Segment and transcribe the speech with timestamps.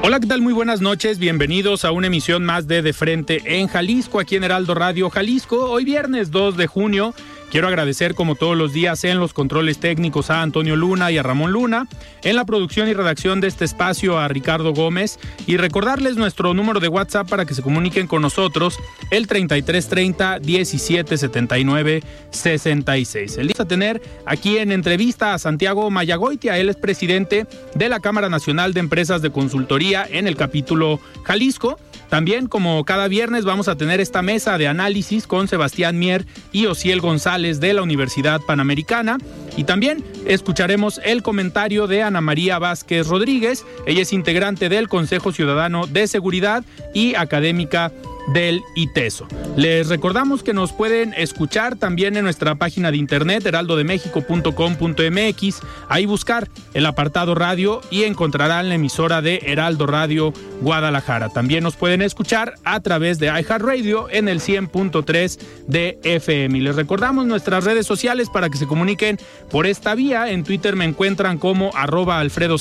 [0.00, 0.40] Hola, ¿qué tal?
[0.40, 1.18] Muy buenas noches.
[1.18, 5.70] Bienvenidos a una emisión más de De Frente en Jalisco, aquí en Heraldo Radio Jalisco.
[5.70, 7.14] Hoy viernes 2 de junio.
[7.50, 11.22] Quiero agradecer como todos los días en los controles técnicos a Antonio Luna y a
[11.22, 11.88] Ramón Luna,
[12.22, 16.78] en la producción y redacción de este espacio a Ricardo Gómez y recordarles nuestro número
[16.78, 18.78] de WhatsApp para que se comuniquen con nosotros
[19.10, 23.38] el 3330 1779 66.
[23.38, 28.00] El día a tener aquí en entrevista a Santiago Mayagoitia, él es presidente de la
[28.00, 31.78] Cámara Nacional de Empresas de Consultoría en el capítulo Jalisco.
[32.08, 36.66] También, como cada viernes, vamos a tener esta mesa de análisis con Sebastián Mier y
[36.66, 39.18] Ociel González de la Universidad Panamericana.
[39.56, 43.64] Y también escucharemos el comentario de Ana María Vázquez Rodríguez.
[43.86, 46.64] Ella es integrante del Consejo Ciudadano de Seguridad
[46.94, 47.92] y académica
[48.32, 49.28] del ITESO.
[49.56, 56.48] Les recordamos que nos pueden escuchar también en nuestra página de internet heraldodemexico.com.mx, ahí buscar
[56.74, 61.30] el apartado radio y encontrarán la emisora de Heraldo Radio Guadalajara.
[61.30, 66.58] También nos pueden escuchar a través de iHeartRadio en el 100.3 de FM.
[66.58, 69.18] Y les recordamos nuestras redes sociales para que se comuniquen
[69.50, 70.30] por esta vía.
[70.30, 72.58] En Twitter me encuentran como arroba alfredo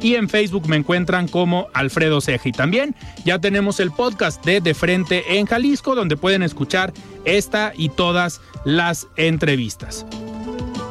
[0.00, 2.48] y en Facebook me encuentran como Alfredo Ceja.
[2.48, 2.94] Y también
[3.24, 6.92] ya tenemos el podcast de De Frente en Jalisco, donde pueden escuchar
[7.24, 10.06] esta y todas las entrevistas.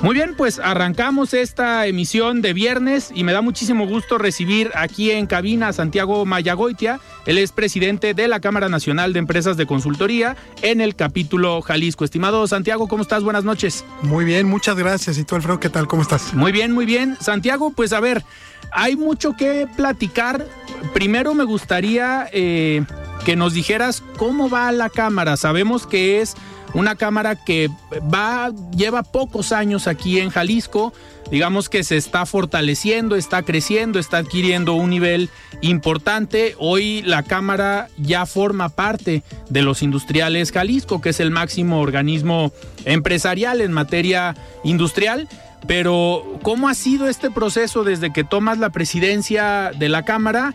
[0.02, 5.10] Muy bien, pues arrancamos esta emisión de viernes y me da muchísimo gusto recibir aquí
[5.10, 7.00] en cabina a Santiago Mayagoitia.
[7.26, 12.06] Él es presidente de la Cámara Nacional de Empresas de Consultoría en el capítulo Jalisco.
[12.06, 13.24] Estimado Santiago, ¿cómo estás?
[13.24, 13.86] Buenas noches.
[14.04, 15.18] Muy bien, muchas gracias.
[15.18, 15.88] ¿Y tú, Alfredo, qué tal?
[15.88, 16.32] ¿Cómo estás?
[16.36, 17.18] Muy bien, muy bien.
[17.20, 18.24] Santiago, pues a ver,
[18.72, 20.46] hay mucho que platicar.
[20.94, 22.86] Primero me gustaría eh,
[23.26, 25.38] que nos dijeras cómo va la Cámara.
[25.38, 26.36] Sabemos que es
[26.74, 27.70] una cámara que
[28.14, 30.94] va lleva pocos años aquí en Jalisco,
[31.32, 35.30] digamos que se está fortaleciendo, está creciendo, está adquiriendo un nivel
[35.62, 36.56] importante.
[36.60, 42.52] Hoy la cámara ya forma parte de los industriales Jalisco, que es el máximo organismo
[42.86, 45.28] empresarial en materia industrial.
[45.66, 50.54] Pero, ¿cómo ha sido este proceso desde que tomas la presidencia de la Cámara?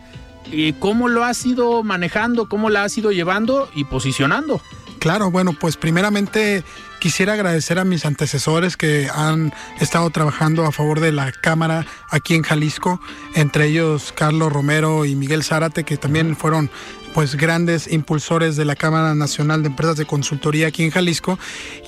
[0.51, 2.47] ¿Y ¿Cómo lo has ido manejando?
[2.47, 4.61] ¿Cómo la has ido llevando y posicionando?
[5.03, 6.63] Claro, bueno, pues primeramente
[7.01, 12.35] quisiera agradecer a mis antecesores que han estado trabajando a favor de la Cámara aquí
[12.35, 13.01] en Jalisco,
[13.35, 16.71] entre ellos Carlos Romero y Miguel Zárate, que también fueron
[17.13, 21.37] pues grandes impulsores de la Cámara Nacional de Empresas de Consultoría aquí en Jalisco.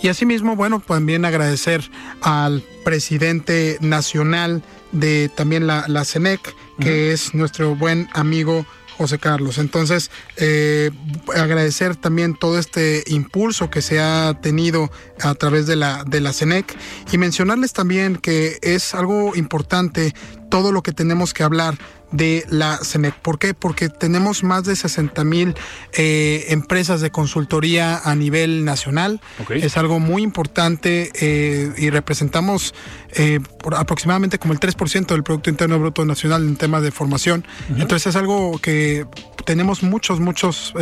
[0.03, 1.89] Y asimismo, bueno, también agradecer
[2.19, 4.61] al presidente nacional
[4.91, 8.65] de también la, la CENEC, que es nuestro buen amigo
[8.97, 9.57] José Carlos.
[9.57, 10.91] Entonces, eh,
[11.35, 14.91] agradecer también todo este impulso que se ha tenido
[15.21, 16.75] a través de la, de la CENEC
[17.11, 20.13] y mencionarles también que es algo importante
[20.49, 21.77] todo lo que tenemos que hablar
[22.11, 23.15] de la CENEC.
[23.15, 23.53] ¿Por qué?
[23.53, 25.55] Porque tenemos más de 60 mil
[25.93, 29.21] eh, empresas de consultoría a nivel nacional.
[29.49, 32.73] Es algo muy importante eh, y representamos
[33.15, 37.45] eh, por aproximadamente como el 3% del Producto Interno Bruto Nacional en temas de formación.
[37.69, 39.05] Entonces es algo que
[39.45, 40.73] tenemos muchos, muchos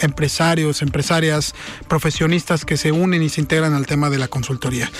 [0.00, 1.54] empresarios, empresarias,
[1.88, 4.90] profesionistas que se unen y se integran al tema de la consultoría.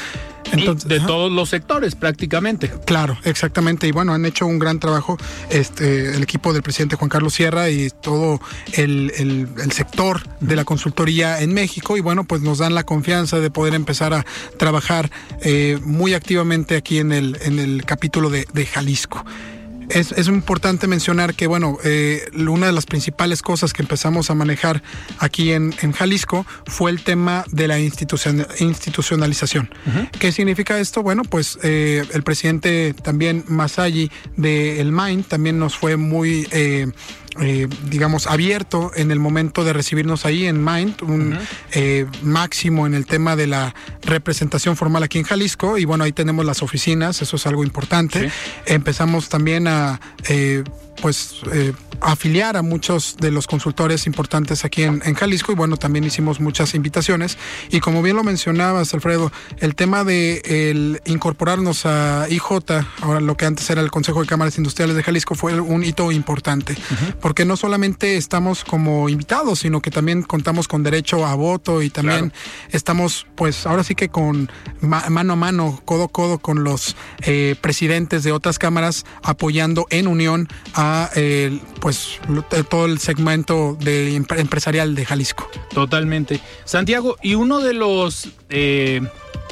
[0.52, 2.70] Entonces, de todos los sectores prácticamente.
[2.84, 3.86] Claro, exactamente.
[3.86, 5.16] Y bueno, han hecho un gran trabajo
[5.50, 8.40] este, el equipo del presidente Juan Carlos Sierra y todo
[8.74, 11.96] el, el, sector de la consultoría en México.
[11.96, 14.24] Y bueno, pues nos dan la confianza de poder empezar a
[14.58, 15.10] trabajar
[15.42, 19.24] eh, muy activamente aquí en el, en el capítulo de, de Jalisco.
[19.88, 24.34] es, es importante mencionar que, bueno, eh, una de las principales cosas que empezamos a
[24.34, 24.82] manejar
[25.18, 29.70] aquí en, en Jalisco fue el tema de la institucion- institucionalización.
[30.18, 31.02] ¿Qué significa esto?
[31.02, 36.48] Bueno, pues eh, el presidente también Masayi de El Mind también nos fue muy...
[36.50, 36.88] eh,
[37.40, 41.38] eh, digamos, abierto en el momento de recibirnos ahí en Mind, un
[41.72, 45.78] eh, máximo en el tema de la representación formal aquí en Jalisco.
[45.78, 48.30] Y bueno, ahí tenemos las oficinas, eso es algo importante.
[48.66, 50.64] Empezamos también a, eh,
[51.00, 55.52] pues, eh, afiliar a muchos de los consultores importantes aquí en, en Jalisco.
[55.52, 57.38] Y bueno, también hicimos muchas invitaciones.
[57.70, 62.50] Y como bien lo mencionabas, Alfredo, el tema de el incorporarnos a IJ,
[63.00, 66.12] ahora lo que antes era el Consejo de Cámaras Industriales de Jalisco, fue un hito
[66.12, 66.76] importante
[67.20, 71.88] porque no solamente estamos como invitados, sino que también contamos con derecho a voto y
[71.90, 72.32] también
[72.70, 74.50] estamos, pues ahora sí que con
[74.80, 79.86] ma- mano a mano, codo a codo con los eh, presidentes de otras cámaras apoyando
[79.90, 85.48] en unión a eh, pues lo- todo el segmento de empre- empresarial de Jalisco.
[85.72, 86.40] Totalmente.
[86.64, 89.00] Santiago, y uno de los eh,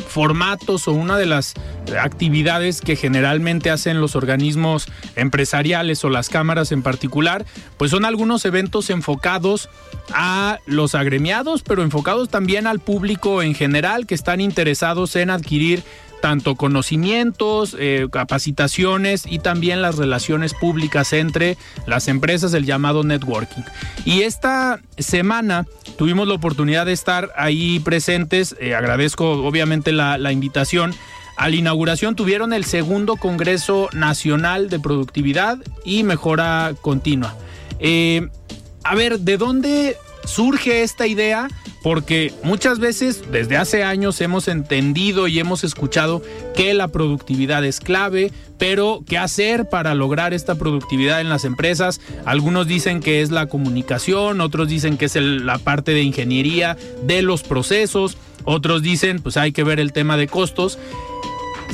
[0.09, 1.55] formatos o una de las
[2.01, 4.87] actividades que generalmente hacen los organismos
[5.17, 7.45] empresariales o las cámaras en particular,
[7.77, 9.69] pues son algunos eventos enfocados
[10.13, 15.83] a los agremiados, pero enfocados también al público en general que están interesados en adquirir
[16.25, 23.61] tanto conocimientos, eh, capacitaciones y también las relaciones públicas entre las empresas, el llamado networking.
[24.07, 25.67] Y esta semana
[25.99, 30.95] tuvimos la oportunidad de estar ahí presentes, eh, agradezco obviamente la, invitación.
[31.37, 37.37] A la inauguración tuvieron el segundo Congreso Nacional de Productividad y Mejora Continua.
[37.81, 38.31] Eh,
[38.83, 41.49] a ver, ¿de dónde surge esta idea?
[41.83, 46.23] Porque muchas veces desde hace años hemos entendido y hemos escuchado
[46.55, 52.01] que la productividad es clave, pero ¿qué hacer para lograr esta productividad en las empresas?
[52.25, 57.23] Algunos dicen que es la comunicación, otros dicen que es la parte de ingeniería de
[57.23, 60.79] los procesos, otros dicen pues hay que ver el tema de costos.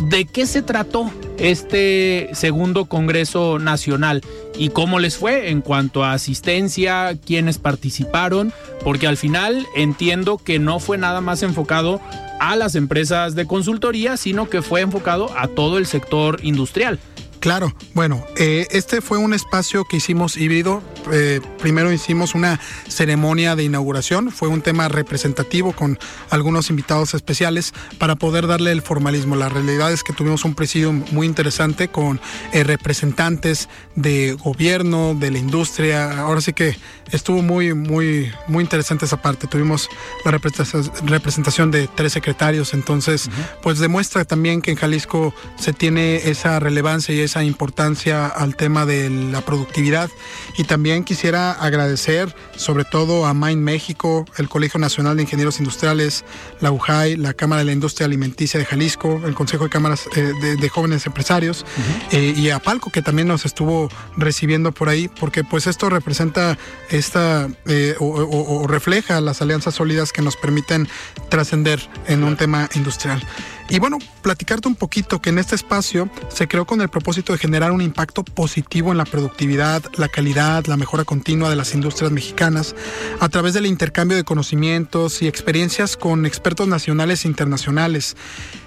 [0.09, 4.23] ¿De qué se trató este segundo Congreso Nacional
[4.61, 8.53] y cómo les fue en cuanto a asistencia, quiénes participaron?
[8.85, 11.99] Porque al final entiendo que no fue nada más enfocado
[12.41, 16.99] a las empresas de consultoría, sino que fue enfocado a todo el sector industrial.
[17.41, 20.83] Claro, bueno, eh, este fue un espacio que hicimos híbrido.
[21.11, 25.99] Eh, primero hicimos una ceremonia de inauguración, fue un tema representativo con
[26.29, 29.37] algunos invitados especiales para poder darle el formalismo.
[29.37, 32.21] La realidad es que tuvimos un presidio muy interesante con
[32.53, 36.21] eh, representantes de gobierno, de la industria.
[36.21, 36.77] Ahora sí que
[37.11, 39.47] estuvo muy, muy, muy interesante esa parte.
[39.47, 39.89] Tuvimos
[40.27, 43.31] la representación- de tres secretarios, entonces,
[43.63, 48.85] pues demuestra también que en Jalisco se tiene esa relevancia y esa importancia al tema
[48.87, 50.11] de la productividad.
[50.59, 56.25] Y también quisiera agradecer sobre todo a Mind México, el Colegio Nacional de Ingenieros Industriales,
[56.61, 60.33] la UJAI, la Cámara de la Industria Alimenticia de Jalisco, el Consejo de Cámaras eh,
[60.43, 61.65] de, de Jóvenes Empresarios
[62.11, 66.59] eh, y a Palco que también nos estuvo recibiendo por ahí, porque pues esto representa
[66.91, 70.89] esta eh, o, o- o refleja las alianzas sólidas que nos permiten
[71.29, 73.23] trascender en un tema industrial.
[73.71, 77.39] Y bueno, platicarte un poquito que en este espacio se creó con el propósito de
[77.39, 82.11] generar un impacto positivo en la productividad, la calidad, la mejora continua de las industrias
[82.11, 82.75] mexicanas
[83.21, 88.17] a través del intercambio de conocimientos y experiencias con expertos nacionales e internacionales.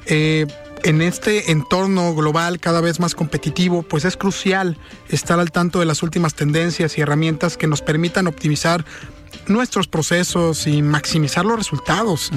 [0.06, 0.48] Eh,
[0.84, 4.78] en este entorno global cada vez más competitivo, pues es crucial
[5.10, 8.86] estar al tanto de las últimas tendencias y herramientas que nos permitan optimizar
[9.48, 12.32] nuestros procesos y maximizar los resultados.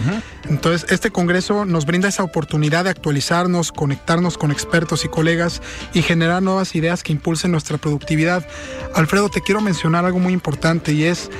[0.48, 5.62] Entonces, este Congreso nos brinda esa oportunidad de actualizarnos, conectarnos con expertos y colegas
[5.92, 8.46] y generar nuevas ideas que impulsen nuestra productividad.
[8.94, 11.30] Alfredo, te quiero mencionar algo muy importante y es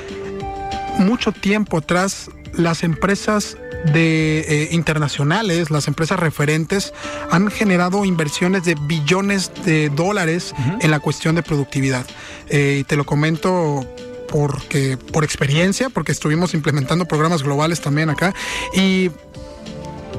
[0.98, 3.56] mucho tiempo atrás las empresas
[3.92, 6.92] de eh, internacionales, las empresas referentes
[7.30, 12.06] han generado inversiones de billones de dólares en la cuestión de productividad.
[12.48, 13.86] Eh, y te lo comento
[14.28, 18.34] porque por experiencia, porque estuvimos implementando programas globales también acá
[18.74, 19.10] y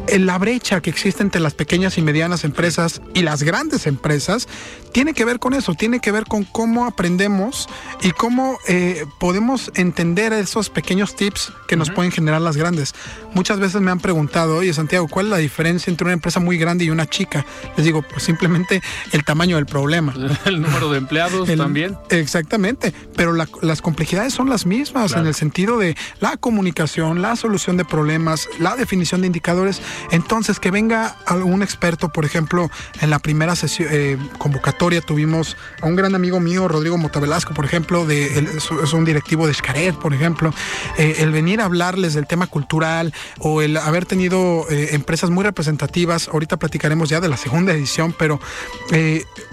[0.07, 4.47] en la brecha que existe entre las pequeñas y medianas empresas y las grandes empresas
[4.91, 7.67] tiene que ver con eso, tiene que ver con cómo aprendemos
[8.01, 12.95] y cómo eh, podemos entender esos pequeños tips que nos pueden generar las grandes.
[13.33, 16.57] Muchas veces me han preguntado, oye Santiago, ¿cuál es la diferencia entre una empresa muy
[16.57, 17.45] grande y una chica?
[17.75, 20.13] Les digo, pues simplemente el tamaño del problema.
[20.45, 21.97] El número de empleados El- también.
[22.09, 25.21] Exactamente, pero la- las complejidades son las mismas Claro.
[25.23, 30.59] en el sentido de la comunicación, la solución de problemas, la definición de indicadores Entonces,
[30.59, 32.69] que venga algún experto, por ejemplo,
[33.01, 37.65] en la primera sesión, eh, convocatoria tuvimos a un gran amigo mío, Rodrigo Motavelasco, por
[37.65, 40.53] ejemplo, de, es un directivo de Xcaret, por ejemplo,
[40.97, 45.43] eh, el venir a hablarles del tema cultural o el haber tenido eh, empresas muy
[45.43, 48.39] representativas, ahorita platicaremos ya de la segunda edición, pero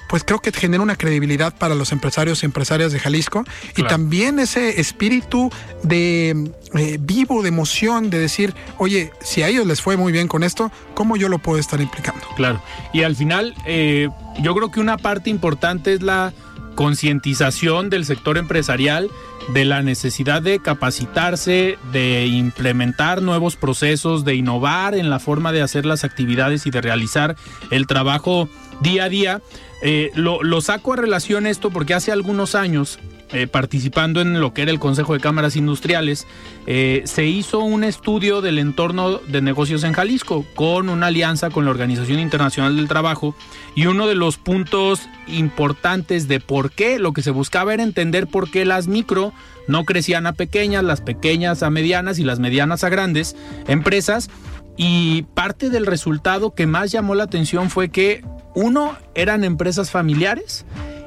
[0.09, 3.45] pues creo que genera una credibilidad para los empresarios y empresarias de Jalisco
[3.77, 5.51] y también ese espíritu
[5.83, 10.29] de eh, vivo, de emoción, de decir, oye, si a ellos les fue muy bien
[10.29, 12.27] con esto, ¿cómo yo lo puedo estar implicando?
[12.37, 12.61] Claro,
[12.93, 14.09] y al final eh,
[14.41, 16.33] yo creo que una parte importante es la
[16.75, 19.11] concientización del sector empresarial
[19.49, 25.63] de la necesidad de capacitarse, de implementar nuevos procesos, de innovar en la forma de
[25.63, 27.37] hacer las actividades y de realizar
[27.71, 28.49] el trabajo
[28.81, 29.43] día a día.
[29.83, 32.99] Eh, lo, saco a relación esto porque hace algunos años,
[33.35, 36.25] eh, participando en lo que era el Consejo de Cámaras Industriales,
[36.69, 41.65] eh, se hizo un estudio del entorno de negocios en Jalisco con una alianza con
[41.65, 43.35] la Organización Internacional del Trabajo
[43.75, 48.29] y uno de los puntos importantes de por qué lo que se buscaba era entender
[48.29, 49.33] por qué las micro
[49.67, 53.35] no crecían a pequeñas, las pequeñas a medianas y las medianas a grandes
[53.67, 54.31] empresas.
[54.77, 58.25] Y parte del resultado que más llamó la atención fue que
[58.55, 60.65] uno, eran empresas familiares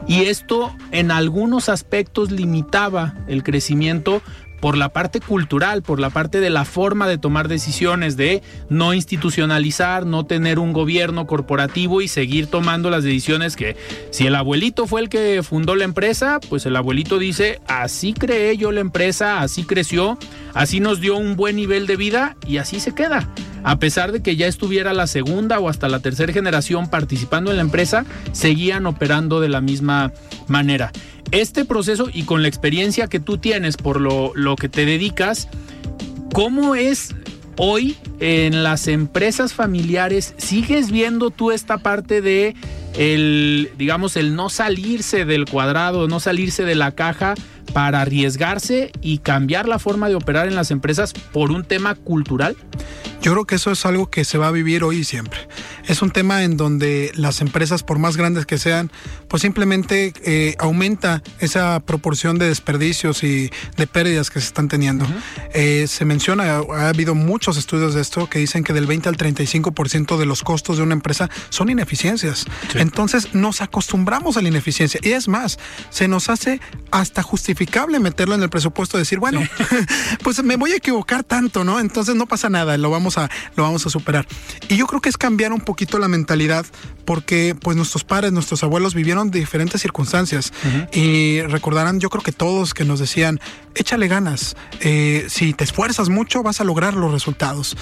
[0.08, 4.22] y esto en algunos aspectos limitaba el crecimiento
[4.60, 8.94] por la parte cultural, por la parte de la forma de tomar decisiones, de no
[8.94, 13.76] institucionalizar, no tener un gobierno corporativo y seguir tomando las decisiones que
[14.10, 18.58] si el abuelito fue el que fundó la empresa, pues el abuelito dice, así creé
[18.58, 20.18] yo la empresa, así creció,
[20.54, 23.30] así nos dio un buen nivel de vida y así se queda.
[23.68, 27.58] A pesar de que ya estuviera la segunda o hasta la tercera generación participando en
[27.58, 30.14] la empresa, seguían operando de la misma
[30.48, 30.94] manera
[31.32, 35.50] este proceso y con la experiencia que tú tienes por lo, que te dedicas,
[36.34, 37.14] ¿cómo es
[37.58, 40.34] hoy en las empresas familiares?
[40.38, 42.56] ¿Sigues viendo tú esta parte de
[42.98, 47.36] el, digamos, el no salirse del cuadrado, no salirse de la caja
[47.74, 52.56] para arriesgarse y cambiar la forma de operar en las empresas por un tema cultural?
[53.22, 55.40] Yo creo que eso es algo que se va a vivir hoy y siempre.
[55.88, 58.92] Es un tema en donde las empresas, por más grandes que sean,
[59.28, 65.06] pues simplemente eh, aumenta esa proporción de desperdicios y de pérdidas que se están teniendo.
[65.54, 69.18] Eh, se menciona, ha habido muchos estudios de esto que dicen que del 20 al
[69.18, 72.46] 35% de los costos de una empresa son ineficiencias.
[72.76, 75.00] Entonces nos acostumbramos a la ineficiencia.
[75.04, 75.58] Y es más,
[75.90, 76.60] se nos hace
[76.92, 77.24] hasta
[77.58, 79.42] justificable meterlo en el presupuesto, decir, bueno,
[80.24, 81.80] pues me voy a equivocar tanto, ¿no?
[81.80, 84.28] Entonces no pasa nada, lo vamos a, lo vamos a superar.
[84.70, 86.68] Y yo creo que es cambiar un poquito la mentalidad
[87.04, 90.52] porque pues nuestros padres, nuestros abuelos vivieron diferentes circunstancias
[90.92, 93.40] y recordarán, yo creo que todos que nos decían,
[93.76, 97.78] échale ganas, eh, si te esfuerzas mucho vas a lograr los resultados.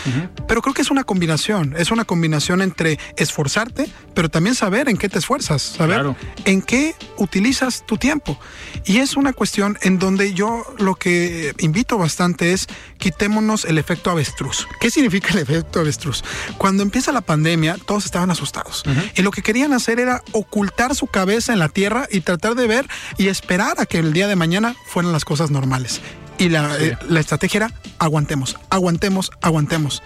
[0.47, 4.97] Pero creo que es una combinación, es una combinación entre esforzarte, pero también saber en
[4.97, 6.15] qué te esfuerzas, saber
[6.45, 8.39] en qué utilizas tu tiempo.
[8.85, 12.67] Y es una cuestión en donde yo lo que invito bastante es
[12.97, 14.67] quitémonos el efecto avestruz.
[14.79, 16.23] ¿Qué significa el efecto avestruz?
[16.57, 18.83] Cuando empieza la pandemia, todos estaban asustados.
[19.15, 22.67] Y lo que querían hacer era ocultar su cabeza en la tierra y tratar de
[22.67, 26.01] ver y esperar a que el día de mañana fueran las cosas normales.
[26.37, 30.03] Y la, eh, estrategia era aguantemos, aguantemos, aguantemos.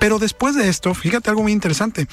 [0.00, 2.08] Pero después de esto, fíjate algo muy interesante.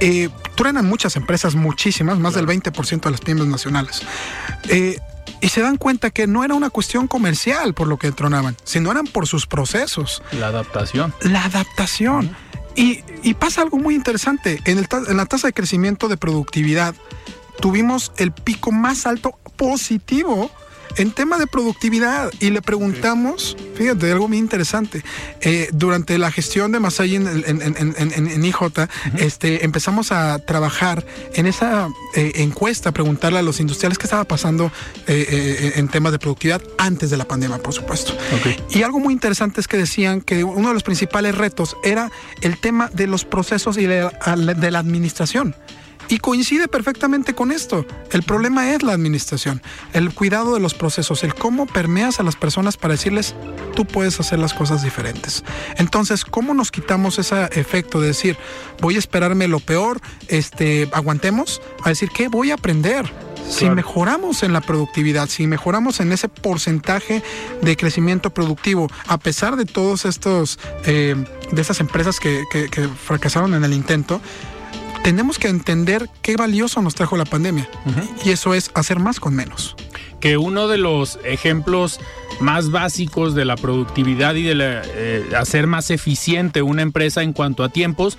[0.00, 4.02] Eh, truenan muchas empresas, muchísimas, más del 20% de las pymes nacionales.
[4.68, 4.98] Eh,
[5.44, 8.90] y se dan cuenta que no era una cuestión comercial por lo que tronaban, sino
[8.90, 10.22] eran por sus procesos.
[10.32, 11.14] La adaptación.
[11.20, 12.34] La adaptación.
[12.74, 13.02] Y,
[13.34, 14.62] pasa algo muy interesante.
[14.64, 16.94] En, el, en la tasa de crecimiento de productividad
[17.60, 20.50] tuvimos el pico más alto positivo
[20.96, 25.02] en tema de productividad y le preguntamos, fíjate, algo muy interesante,
[25.40, 28.60] eh, durante la gestión de Masay en, en, IJ,
[29.18, 34.70] este, empezamos a trabajar en esa eh, encuesta, preguntarle a los industriales qué estaba pasando
[35.06, 38.16] eh, en temas de productividad antes de la pandemia, por supuesto.
[38.70, 42.10] Y algo muy interesante es que decían que uno de los principales retos era
[42.40, 45.54] el tema de los procesos y de la administración.
[46.08, 47.86] Y coincide perfectamente con esto.
[48.10, 52.36] El problema es la administración, el cuidado de los procesos, el cómo permeas a las
[52.36, 53.34] personas para decirles,
[53.74, 55.44] tú puedes hacer las cosas diferentes.
[55.76, 58.36] Entonces, ¿cómo nos quitamos ese efecto de decir,
[58.80, 63.10] voy a esperarme lo peor, este, aguantemos, a decir, ¿qué voy a aprender?
[63.48, 67.22] Si mejoramos en la productividad, si mejoramos en ese porcentaje
[67.60, 71.14] de crecimiento productivo, a pesar de todos estos, eh,
[71.52, 72.42] de esas empresas que
[73.04, 74.20] fracasaron en el intento,
[75.04, 77.68] tenemos que entender qué valioso nos trajo la pandemia.
[78.24, 79.76] Y eso es hacer más con menos.
[80.18, 82.00] que uno de los ejemplos
[82.40, 87.62] más básicos de la productividad y de eh, hacer más eficiente una empresa en cuanto
[87.62, 88.16] a tiempos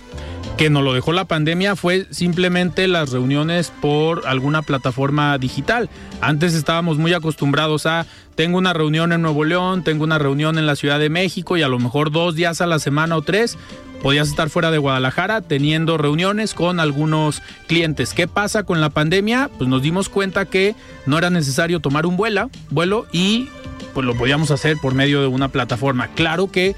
[0.57, 5.89] que nos lo dejó la pandemia fue simplemente las reuniones por alguna plataforma digital.
[6.21, 10.65] Antes estábamos muy acostumbrados a tengo una reunión en Nuevo León, tengo una reunión en
[10.65, 13.57] la Ciudad de México y a lo mejor dos días a la semana o tres
[14.01, 18.13] podías estar fuera de Guadalajara teniendo reuniones con algunos clientes.
[18.13, 19.49] ¿Qué pasa con la pandemia?
[19.57, 23.49] Pues nos dimos cuenta que no era necesario tomar un vuelo, vuelo y
[23.93, 26.09] pues lo podíamos hacer por medio de una plataforma.
[26.09, 26.75] Claro que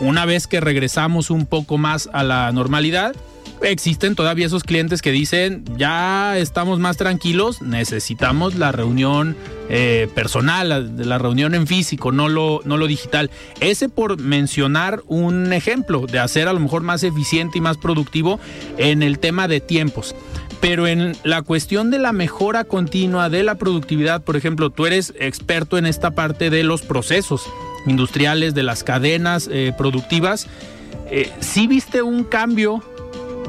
[0.00, 3.14] una vez que regresamos un poco más a la normalidad,
[3.62, 9.36] existen todavía esos clientes que dicen, ya estamos más tranquilos, necesitamos la reunión
[9.68, 13.30] eh, personal, la, la, reunión en físico, no lo, no lo digital.
[13.60, 18.38] Ese por mencionar un ejemplo de hacer a lo mejor más eficiente y más productivo
[18.78, 20.14] en el tema de tiempos.
[20.60, 25.12] Pero en la cuestión de la mejora continua de la productividad, por ejemplo, tú eres
[25.18, 27.46] experto en esta parte de los procesos
[27.86, 30.46] industriales, de las cadenas eh, productivas.
[31.10, 32.82] Eh, ¿Sí viste un cambio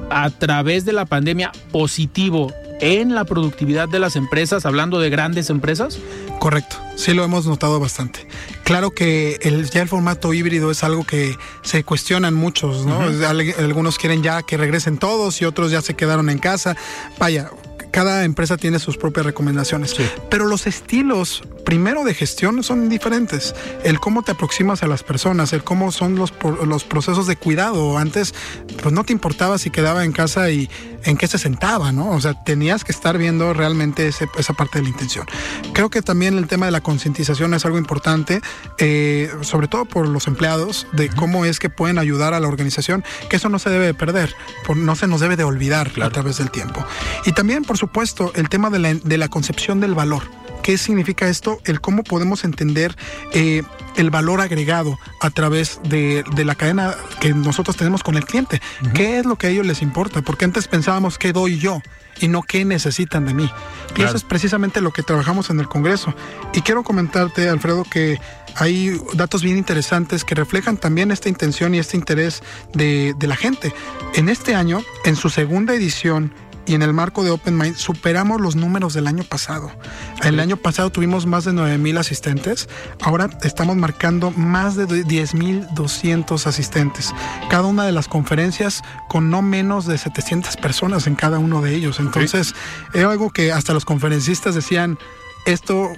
[0.10, 5.50] a través de la pandemia positivo en la productividad de las empresas, hablando de grandes
[5.50, 6.00] empresas?
[6.39, 8.27] Correcto, sí lo hemos notado bastante.
[8.63, 13.01] Claro que el, ya el formato híbrido es algo que se cuestionan muchos, ¿no?
[13.27, 16.75] Algunos quieren ya que regresen todos y otros ya se quedaron en casa.
[17.17, 17.50] Vaya,
[17.91, 19.96] cada empresa tiene sus propias recomendaciones.
[20.29, 23.53] Pero los estilos, primero de gestión, son diferentes.
[23.83, 26.33] El cómo te aproximas a las personas, el cómo son los,
[26.65, 27.97] los procesos de cuidado.
[27.97, 28.33] Antes,
[28.81, 30.69] pues no te importaba si quedaba en casa y
[31.03, 32.12] en qué se sentaba, ¿no?
[32.12, 35.25] O sea, tenías que estar viendo realmente esa parte de la intención.
[35.74, 38.39] Creo que también el tema de la concientización es algo importante,
[38.77, 43.03] eh, sobre todo por los empleados, de cómo es que pueden ayudar a la organización,
[43.29, 44.33] que eso no se debe de perder,
[44.74, 46.86] no se nos debe de olvidar a través del tiempo.
[47.25, 50.46] Y también, por supuesto, el tema de la, de la concepción del valor.
[50.67, 51.62] ¿Qué significa esto?
[51.63, 52.93] El cómo podemos entender
[53.31, 53.63] eh,
[53.95, 58.62] el valor agregado a través de, la cadena que nosotros tenemos con el cliente.
[58.93, 60.21] ¿Qué es lo que a ellos les importa?
[60.24, 61.81] Porque antes pensábamos qué doy yo
[62.19, 63.50] y no qué necesitan de mí.
[63.95, 66.13] Y eso es precisamente lo que trabajamos en el Congreso.
[66.53, 68.19] Y quiero comentarte, Alfredo, que
[68.57, 72.43] hay datos bien interesantes que reflejan también esta intención y este interés
[72.74, 73.74] de, de la gente.
[74.15, 76.33] En este año, en su segunda edición,
[76.67, 79.71] y en el marco de Open Mind superamos los números del año pasado.
[80.24, 82.67] El año pasado tuvimos más de 9 mil asistentes,
[83.01, 87.13] ahora estamos marcando más de 10 mil 200 asistentes.
[87.49, 91.73] Cada una de las conferencias con no menos de 700 personas en cada uno de
[91.73, 91.99] ellos.
[91.99, 92.53] Entonces,
[92.93, 94.99] era algo que hasta los conferencistas decían,
[95.47, 95.93] esto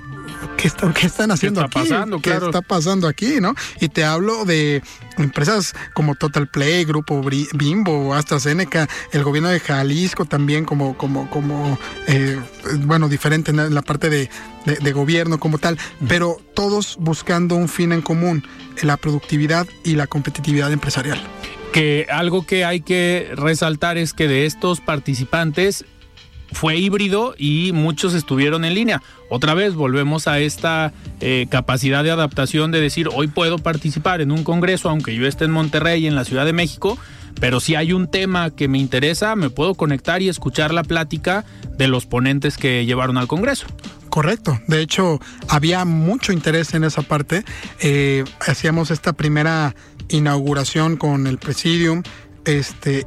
[0.57, 3.55] ¿qué, están haciendo ¿Qué está Pasando, ¿Qué está pasando aquí, no?
[3.81, 4.81] Y te hablo de
[5.17, 7.21] empresas como Total Play, Grupo
[7.53, 12.39] Bimbo, AstraZeneca, el gobierno de Jalisco también como, como, como eh,
[12.81, 14.29] bueno, diferente en la parte de,
[14.65, 18.45] de, gobierno como tal, pero todos buscando un fin en común,
[18.83, 21.19] la productividad y la competitividad empresarial.
[21.73, 25.85] Que algo que hay que resaltar es que de estos participantes
[26.51, 29.01] fue híbrido y muchos estuvieron en línea.
[29.29, 34.31] Otra vez volvemos a esta eh, capacidad de adaptación de decir, hoy puedo participar en
[34.31, 36.97] un congreso, aunque yo esté en Monterrey, en la Ciudad de México,
[37.39, 41.45] pero si hay un tema que me interesa, me puedo conectar y escuchar la plática
[41.77, 43.67] de los ponentes que llevaron al congreso.
[44.09, 44.59] Correcto.
[44.67, 47.45] De hecho, había mucho interés en esa parte.
[47.79, 49.75] Eh, hacíamos esta primera
[50.09, 52.03] inauguración con el Presidium.
[52.45, 53.05] Este,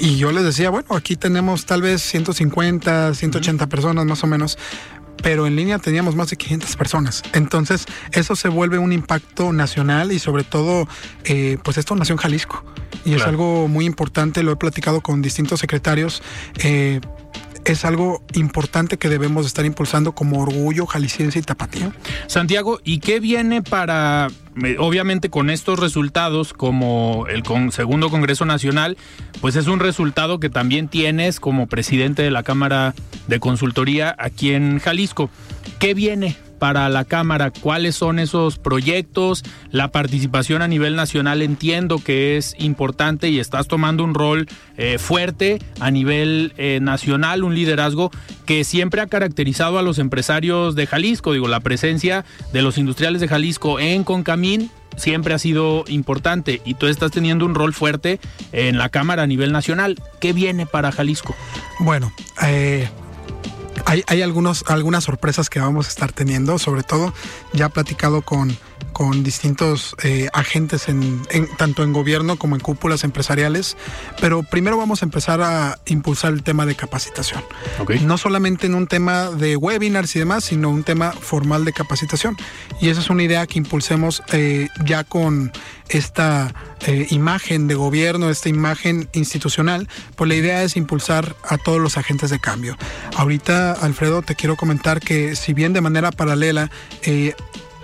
[0.00, 4.58] y yo les decía, bueno, aquí tenemos tal vez 150, 180 personas más o menos,
[5.22, 7.22] pero en línea teníamos más de 500 personas.
[7.32, 10.86] Entonces, eso se vuelve un impacto nacional y sobre todo,
[11.24, 12.64] eh, pues esto nació en Jalisco.
[13.04, 16.22] Y es algo muy importante, lo he platicado con distintos secretarios.
[16.58, 17.00] Eh,
[17.72, 21.92] es algo importante que debemos estar impulsando como orgullo jalisciense y tapatío.
[22.26, 24.28] Santiago, ¿y qué viene para,
[24.62, 28.96] eh, obviamente con estos resultados como el segundo Congreso Nacional,
[29.40, 32.94] pues es un resultado que también tienes como presidente de la Cámara
[33.26, 35.30] de Consultoría aquí en Jalisco.
[35.78, 41.98] ¿Qué viene para la Cámara, cuáles son esos proyectos, la participación a nivel nacional entiendo
[41.98, 47.54] que es importante y estás tomando un rol eh, fuerte a nivel eh, nacional, un
[47.54, 48.10] liderazgo
[48.46, 53.20] que siempre ha caracterizado a los empresarios de Jalisco, digo, la presencia de los industriales
[53.20, 58.20] de Jalisco en Concamín siempre ha sido importante y tú estás teniendo un rol fuerte
[58.52, 60.00] en la Cámara a nivel nacional.
[60.20, 61.34] ¿Qué viene para Jalisco?
[61.80, 62.12] Bueno,
[62.42, 62.88] eh,
[63.84, 67.12] hay, algunos, algunas sorpresas que vamos a estar teniendo, sobre todo
[67.52, 68.56] ya platicado con,
[68.92, 71.22] con distintos eh, agentes en,
[71.58, 73.76] tanto en gobierno como en cúpulas empresariales,
[74.20, 77.42] pero primero vamos a empezar a impulsar el tema de capacitación.
[78.02, 82.36] No solamente en un tema de webinars y demás, sino un tema formal de capacitación.
[82.80, 85.52] Y esa es una idea que impulsemos eh, ya con
[85.88, 86.54] esta
[86.86, 91.96] eh, imagen de gobierno, esta imagen institucional, pues la idea es impulsar a todos los
[91.96, 92.76] agentes de cambio.
[93.16, 96.70] Ahorita, Alfredo, te quiero comentar que si bien de manera paralela
[97.02, 97.34] eh,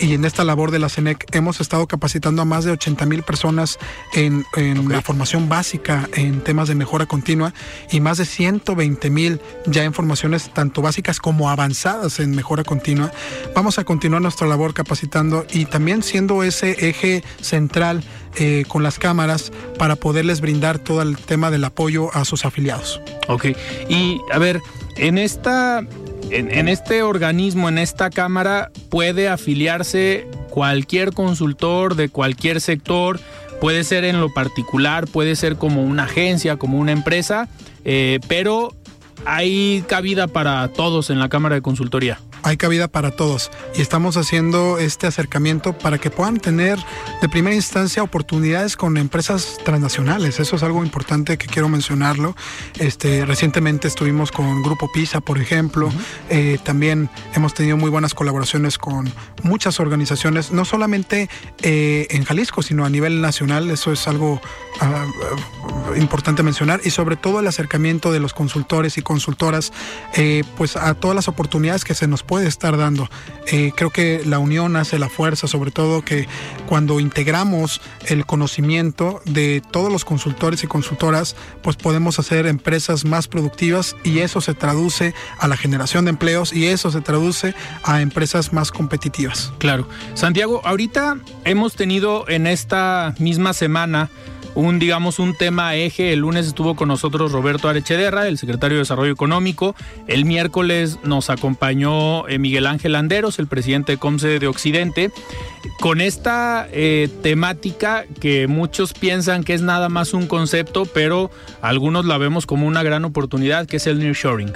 [0.00, 3.22] y en esta labor de la CENEC hemos estado capacitando a más de 80 mil
[3.22, 3.78] personas
[4.14, 4.44] en,
[4.88, 7.52] la formación básica en temas de mejora continua
[7.90, 13.12] y más de 120 mil ya en formaciones tanto básicas como avanzadas en mejora continua.
[13.54, 18.02] Vamos a continuar nuestra labor capacitando y también siendo ese eje central
[18.36, 23.00] eh, con las cámaras para poderles brindar todo el tema del apoyo a sus afiliados.
[23.28, 23.46] Ok,
[23.88, 24.60] y a ver,
[24.96, 25.84] en esta
[26.30, 33.20] en, este organismo, en esta Cámara, puede afiliarse cualquier consultor de cualquier sector,
[33.60, 37.48] puede ser en lo particular, puede ser como una agencia, como una empresa,
[37.84, 38.74] eh, pero
[39.24, 44.16] hay cabida para todos en la Cámara de Consultoría hay cabida para todos y estamos
[44.16, 46.78] haciendo este acercamiento para que puedan tener
[47.20, 50.40] de primera instancia oportunidades con empresas transnacionales.
[50.40, 52.34] Eso es algo importante que quiero mencionarlo.
[52.78, 55.90] Este, recientemente estuvimos con Grupo PISA, por ejemplo.
[56.28, 61.28] Eh, también hemos tenido muy buenas colaboraciones con muchas organizaciones, no solamente
[61.62, 63.70] eh, en Jalisco, sino a nivel nacional.
[63.70, 64.40] Eso es algo
[64.80, 65.06] ah,
[65.96, 69.72] importante mencionar y sobre todo el acercamiento de los consultores y consultoras,
[70.14, 73.08] eh, pues a todas las oportunidades que se nos puede estar dando.
[73.46, 76.28] Eh, creo que la unión hace la fuerza, sobre todo que
[76.66, 83.28] cuando integramos el conocimiento de todos los consultores y consultoras, pues podemos hacer empresas más
[83.28, 88.00] productivas y eso se traduce a la generación de empleos y eso se traduce a
[88.00, 89.52] empresas más competitivas.
[89.58, 89.88] Claro.
[90.14, 94.10] Santiago, ahorita hemos tenido en esta misma semana
[94.54, 96.12] un, digamos, un tema eje.
[96.12, 99.74] El lunes estuvo con nosotros Roberto Arechederra, el secretario de Desarrollo Económico.
[100.06, 105.10] El miércoles nos acompañó eh, Miguel Ángel Anderos, el presidente de Comce de Occidente,
[105.80, 111.30] con esta eh, temática que muchos piensan que es nada más un concepto, pero
[111.62, 114.52] algunos la vemos como una gran oportunidad, que es el nearshoring.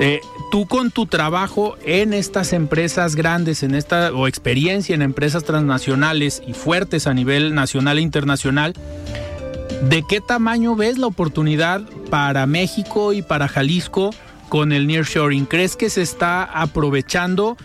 [0.00, 5.44] Eh, tú con tu trabajo en estas empresas grandes, en esta o experiencia en empresas
[5.44, 8.74] transnacionales y fuertes a nivel nacional e internacional,
[9.82, 14.10] ¿De qué tamaño ves la oportunidad para México y para Jalisco
[14.48, 15.46] con el nearshoring?
[15.46, 17.56] ¿Crees que se está aprovechando?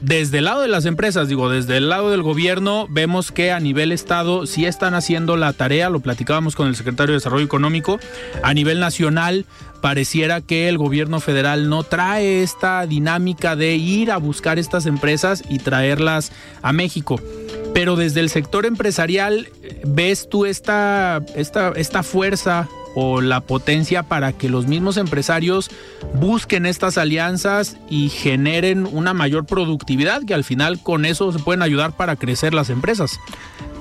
[0.00, 3.60] Desde el lado de las empresas, digo, desde el lado del gobierno, vemos que a
[3.60, 7.98] nivel Estado sí están haciendo la tarea, lo platicábamos con el secretario de Desarrollo Económico.
[8.42, 9.46] A nivel nacional,
[9.80, 15.42] pareciera que el gobierno federal no trae esta dinámica de ir a buscar estas empresas
[15.48, 17.18] y traerlas a México.
[17.76, 19.50] Pero desde el sector empresarial,
[19.86, 25.70] ¿ves tú esta, esta, esta fuerza o la potencia para que los mismos empresarios
[26.14, 31.60] busquen estas alianzas y generen una mayor productividad, que al final con eso se pueden
[31.60, 33.20] ayudar para crecer las empresas?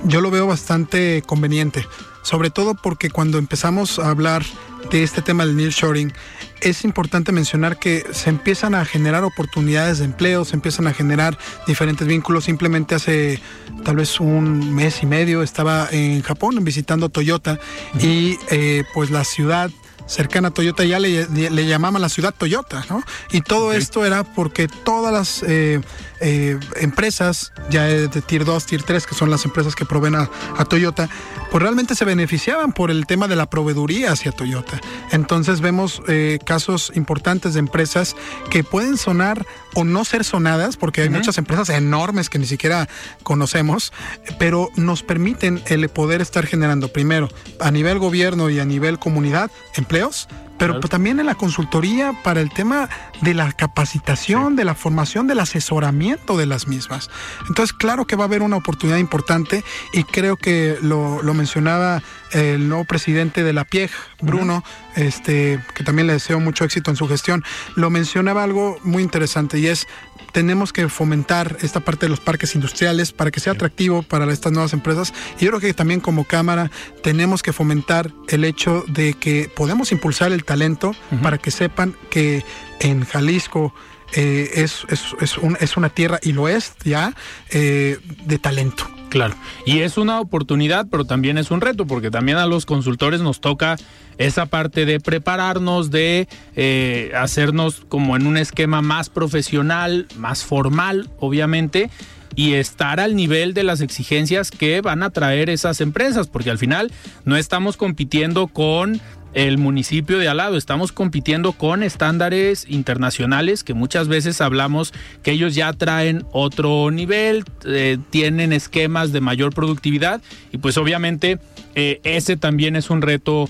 [0.03, 1.88] Yo lo veo bastante conveniente,
[2.21, 4.43] sobre todo porque cuando empezamos a hablar
[4.91, 6.13] de este tema del nearshoring,
[6.61, 11.37] es importante mencionar que se empiezan a generar oportunidades de empleo, se empiezan a generar
[11.67, 12.45] diferentes vínculos.
[12.45, 13.39] Simplemente hace
[13.83, 17.59] tal vez un mes y medio estaba en Japón visitando Toyota
[17.99, 19.69] y eh, pues la ciudad
[20.07, 23.03] cercana a Toyota ya le, le, llamaban la ciudad Toyota, ¿no?
[23.31, 25.81] Y todo esto era porque todas las eh,
[26.19, 30.30] eh, empresas, ya de Tier 2, Tier 3, que son las empresas que proveen a,
[30.65, 31.10] Toyota,
[31.51, 34.80] pues realmente se beneficiaban por el tema de la proveeduría hacia Toyota.
[35.12, 38.15] Entonces vemos eh, casos importantes de empresas
[38.49, 42.88] que pueden sonar o no ser sonadas, porque hay muchas empresas enormes que ni siquiera
[43.23, 43.93] conocemos,
[44.39, 49.51] pero nos permiten el poder estar generando, primero, a nivel gobierno y a nivel comunidad,
[49.75, 52.89] empleos, pero también en la consultoría para el tema
[53.21, 57.09] de la capacitación, de la formación, del asesoramiento de las mismas.
[57.47, 62.69] Entonces, claro que va a haber una oportunidad importante y creo que lo, mencionaba el
[62.69, 64.63] nuevo presidente de la PIEG, Bruno,
[64.95, 67.43] este, que también le deseo mucho éxito en su gestión,
[67.75, 69.88] lo mencionaba algo muy interesante y es
[70.32, 74.51] tenemos que fomentar esta parte de los parques industriales para que sea atractivo para estas
[74.51, 75.13] nuevas empresas.
[75.39, 76.69] Y yo creo que también como Cámara
[77.01, 82.43] tenemos que fomentar el hecho de que podemos impulsar el talento para que sepan que
[82.82, 83.73] en Jalisco
[84.13, 87.13] eh, es, es, una tierra, y lo es ya,
[87.49, 88.89] eh, de talento.
[89.10, 93.21] Claro, y es una oportunidad, pero también es un reto, porque también a los consultores
[93.21, 93.78] nos toca
[94.17, 101.10] esa parte de prepararnos, de eh, hacernos como en un esquema más profesional, más formal,
[101.19, 101.89] obviamente,
[102.36, 106.58] y estar al nivel de las exigencias que van a traer esas empresas, porque al
[106.58, 106.91] final
[107.23, 109.01] no estamos compitiendo con
[109.36, 110.58] el municipio de al lado.
[110.58, 117.43] Estamos compitiendo con estándares internacionales que muchas veces hablamos que ellos ya traen otro nivel,
[117.65, 121.38] eh, tienen esquemas de mayor productividad y pues obviamente
[121.75, 123.49] eh, ese también es un reto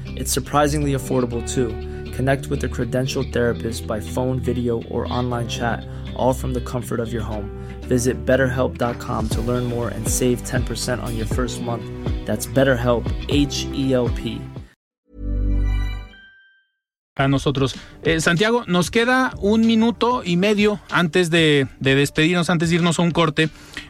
[0.15, 1.69] It's surprisingly affordable too.
[2.11, 6.99] Connect with a credentialed therapist by phone, video, or online chat, all from the comfort
[6.99, 7.49] of your home.
[7.81, 11.83] Visit betterhelp.com to learn more and save 10% on your first month.
[12.25, 14.41] That's BetterHelp, H E L P.
[17.15, 17.75] a nosotros.
[18.03, 22.99] Eh, Santiago, nos queda un minuto y medio antes de, de, despedirnos, antes de irnos
[22.99, 23.49] a un corte,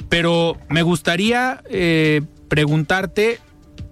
[0.10, 3.40] pero me gustaría eh, preguntarte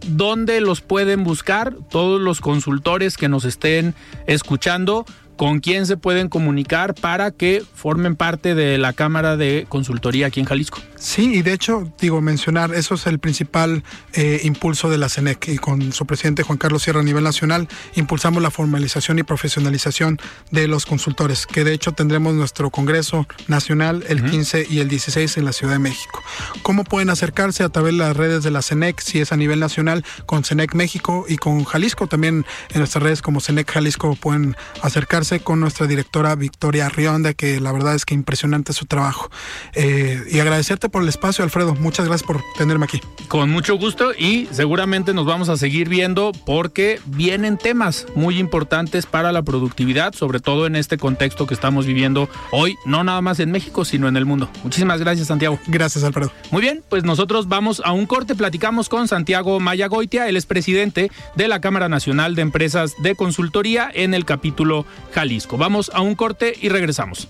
[0.08, 3.96] dónde los pueden buscar todos los consultores que nos estén
[4.28, 5.06] escuchando
[5.38, 10.42] con quién se pueden comunicar para que formen parte de la Cámara de Consultoría aquí
[10.42, 10.80] en Jalisco.
[11.00, 13.84] Sí, y de hecho, digo, mencionar, eso es el principal
[14.14, 17.70] eh, impulso de la CENEC y con su presidente Juan Carlos Sierra a nivel nacional,
[17.96, 20.20] impulsamos la formalización y profesionalización
[20.52, 24.32] de los consultores, que de hecho tendremos nuestro Congreso Nacional el uh -huh.
[24.32, 26.22] 15 y el 16 en la Ciudad de México.
[26.64, 29.62] ¿Cómo pueden acercarse a través de las redes de la CENEC, si es a nivel
[29.62, 32.08] nacional, con CENEC México y con Jalisco?
[32.08, 37.62] También en nuestras redes como CENEC Jalisco pueden acercarse con nuestra directora Victoria Rionda, que
[37.62, 39.32] la verdad es que impresionante su trabajo.
[39.76, 41.76] Eh, y agradecerte por el espacio, Alfredo.
[41.76, 43.02] Muchas gracias por tenerme aquí.
[43.28, 49.06] Con mucho gusto y seguramente nos vamos a seguir viendo porque vienen temas muy importantes
[49.06, 53.40] para la productividad, sobre todo en este contexto que estamos viviendo hoy, no nada más
[53.40, 54.50] en México, sino en el mundo.
[54.64, 55.60] Muchísimas gracias, Santiago.
[55.68, 56.32] Gracias, Alfredo.
[56.52, 61.12] Muy bien, pues nosotros vamos a un corte, platicamos con Santiago Mayagoitia, él es presidente
[61.36, 65.58] de la Cámara Nacional de Empresas de Consultoría en el capítulo Jalisco.
[65.58, 67.30] Vamos a un corte y regresamos.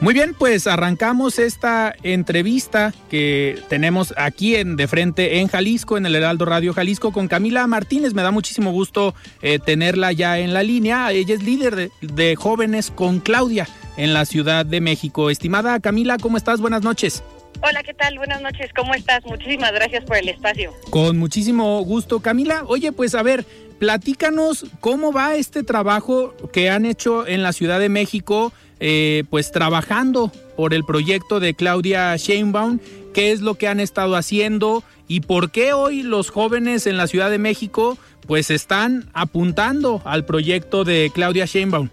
[0.00, 6.06] Muy bien, pues arrancamos esta entrevista que tenemos aquí en De Frente en Jalisco, en
[6.06, 8.14] el Heraldo Radio Jalisco, con Camila Martínez.
[8.14, 11.10] Me da muchísimo gusto eh, tenerla ya en la línea.
[11.10, 15.30] Ella es líder de, de, jóvenes con Claudia en la Ciudad de México.
[15.30, 16.60] Estimada Camila, ¿cómo estás?
[16.60, 17.24] Buenas noches.
[17.60, 18.18] Hola, ¿qué tal?
[18.18, 19.24] Buenas noches, ¿cómo estás?
[19.24, 20.72] Muchísimas gracias por el espacio.
[20.90, 22.62] Con muchísimo gusto, Camila.
[22.68, 23.44] Oye, pues a ver,
[23.80, 28.52] platícanos cómo va este trabajo que han hecho en la Ciudad de México.
[28.80, 32.78] Eh, pues trabajando por el proyecto de Claudia Sheinbaum,
[33.12, 37.08] qué es lo que han estado haciendo y por qué hoy los jóvenes en la
[37.08, 41.88] Ciudad de México pues están apuntando al proyecto de Claudia Sheinbaum.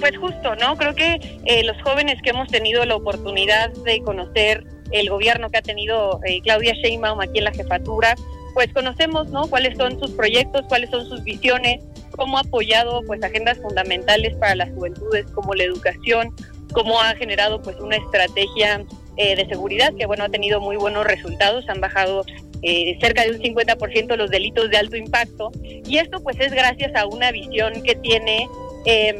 [0.00, 0.76] Pues justo, ¿no?
[0.76, 5.58] Creo que eh, los jóvenes que hemos tenido la oportunidad de conocer el gobierno que
[5.58, 8.14] ha tenido eh, Claudia Sheinbaum aquí en la jefatura,
[8.54, 9.46] pues conocemos, ¿no?
[9.46, 11.82] Cuáles son sus proyectos, cuáles son sus visiones,
[12.18, 16.34] cómo ha apoyado pues agendas fundamentales para las juventudes como la educación,
[16.72, 18.84] cómo ha generado pues una estrategia
[19.16, 22.24] eh, de seguridad que bueno ha tenido muy buenos resultados, han bajado
[22.62, 26.94] eh, cerca de un 50% los delitos de alto impacto y esto pues es gracias
[26.94, 28.48] a una visión que tiene
[28.84, 29.14] eh,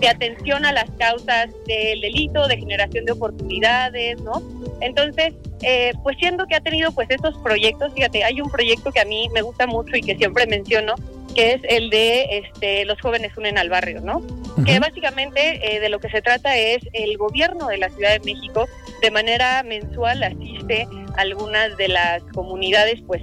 [0.00, 4.42] de atención a las causas del delito, de generación de oportunidades, ¿no?
[4.80, 9.00] Entonces, eh, pues siendo que ha tenido pues estos proyectos, fíjate, hay un proyecto que
[9.00, 10.94] a mí me gusta mucho y que siempre menciono,
[11.36, 14.18] que es el de este, los jóvenes unen al barrio, ¿no?
[14.18, 14.64] Uh -huh.
[14.64, 18.20] Que básicamente eh, de lo que se trata es el gobierno de la Ciudad de
[18.20, 18.66] México
[19.02, 23.22] de manera mensual asiste algunas de las comunidades, pues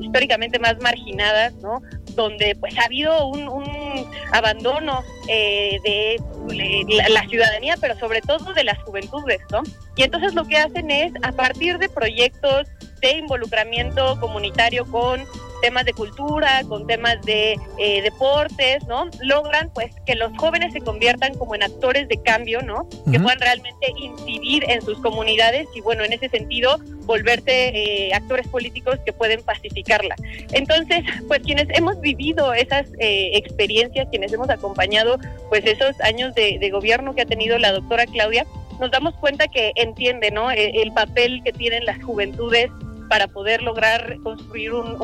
[0.00, 1.80] históricamente más marginadas, ¿no?
[2.14, 3.62] Donde pues ha habido un,
[4.32, 6.20] abandono eh, de
[6.96, 9.62] la, la, ciudadanía, pero sobre todo de las juventudes, ¿no?
[9.96, 12.66] Y entonces lo que hacen es, a partir de proyectos
[13.02, 15.26] de involucramiento comunitario con
[15.60, 19.08] temas de cultura, con temas de eh, deportes, ¿no?
[19.20, 22.88] Logran pues que los jóvenes se conviertan como en actores de cambio, ¿no?
[23.10, 28.48] Que puedan realmente incidir en sus comunidades y bueno, en ese sentido volverse eh, actores
[28.48, 30.16] políticos que pueden pacificarla.
[30.52, 36.58] Entonces, pues quienes hemos vivido esas eh, experiencias, quienes hemos acompañado pues esos años de,
[36.58, 38.46] de gobierno que ha tenido la doctora Claudia,
[38.80, 40.50] nos damos cuenta que entiende, ¿no?
[40.50, 42.68] E, el papel que tienen las juventudes
[43.12, 44.96] para poder lograr construir un,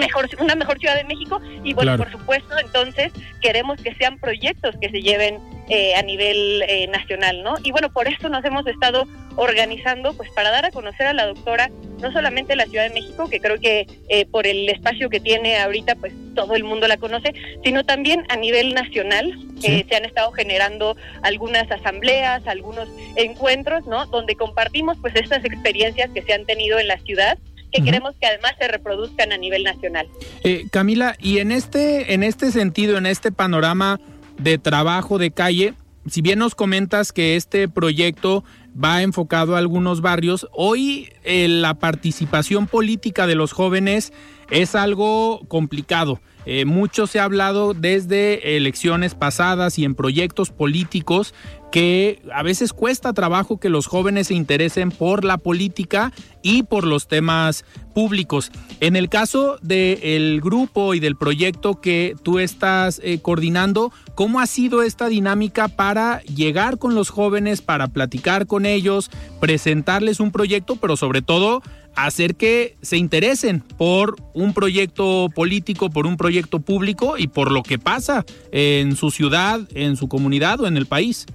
[0.00, 4.74] mejor, una mejor Ciudad de México y bueno, por supuesto, entonces queremos que sean proyectos
[4.80, 7.54] que se lleven eh, a nivel eh, nacional, ¿no?
[7.62, 9.06] Y bueno, por eso nos hemos estado
[9.36, 13.28] organizando, pues para dar a conocer a la doctora no solamente la Ciudad de México,
[13.28, 16.96] que creo que eh, por el espacio que tiene ahorita, pues todo el mundo la
[16.96, 19.32] conoce, sino también a nivel nacional.
[19.60, 24.06] se han estado generando algunas asambleas, algunos encuentros, ¿no?
[24.06, 27.38] Donde compartimos pues estas experiencias que se han tenido en la ciudad
[27.72, 30.06] que queremos que además se reproduzcan a nivel nacional.
[30.44, 34.00] Eh, Camila, y en este, en este sentido, en este panorama
[34.38, 35.74] de trabajo de calle,
[36.08, 38.44] si bien nos comentas que este proyecto
[38.82, 40.46] va enfocado a algunos barrios.
[40.52, 44.12] Hoy eh, la participación política de los jóvenes
[44.50, 46.20] es algo complicado.
[46.44, 51.34] Eh, mucho se ha hablado desde elecciones pasadas y en proyectos políticos
[51.76, 56.10] que a veces cuesta trabajo que los jóvenes se interesen por la política
[56.40, 58.50] y por los temas públicos.
[58.80, 64.46] En el caso del grupo y del proyecto que tú estás eh, coordinando, ¿cómo ha
[64.46, 70.76] sido esta dinámica para llegar con los jóvenes, para platicar con ellos, presentarles un proyecto,
[70.76, 71.60] pero sobre todo
[71.94, 77.62] hacer que se interesen por un proyecto político, por un proyecto público y por lo
[77.62, 81.26] que pasa en su ciudad, en su comunidad o en el país.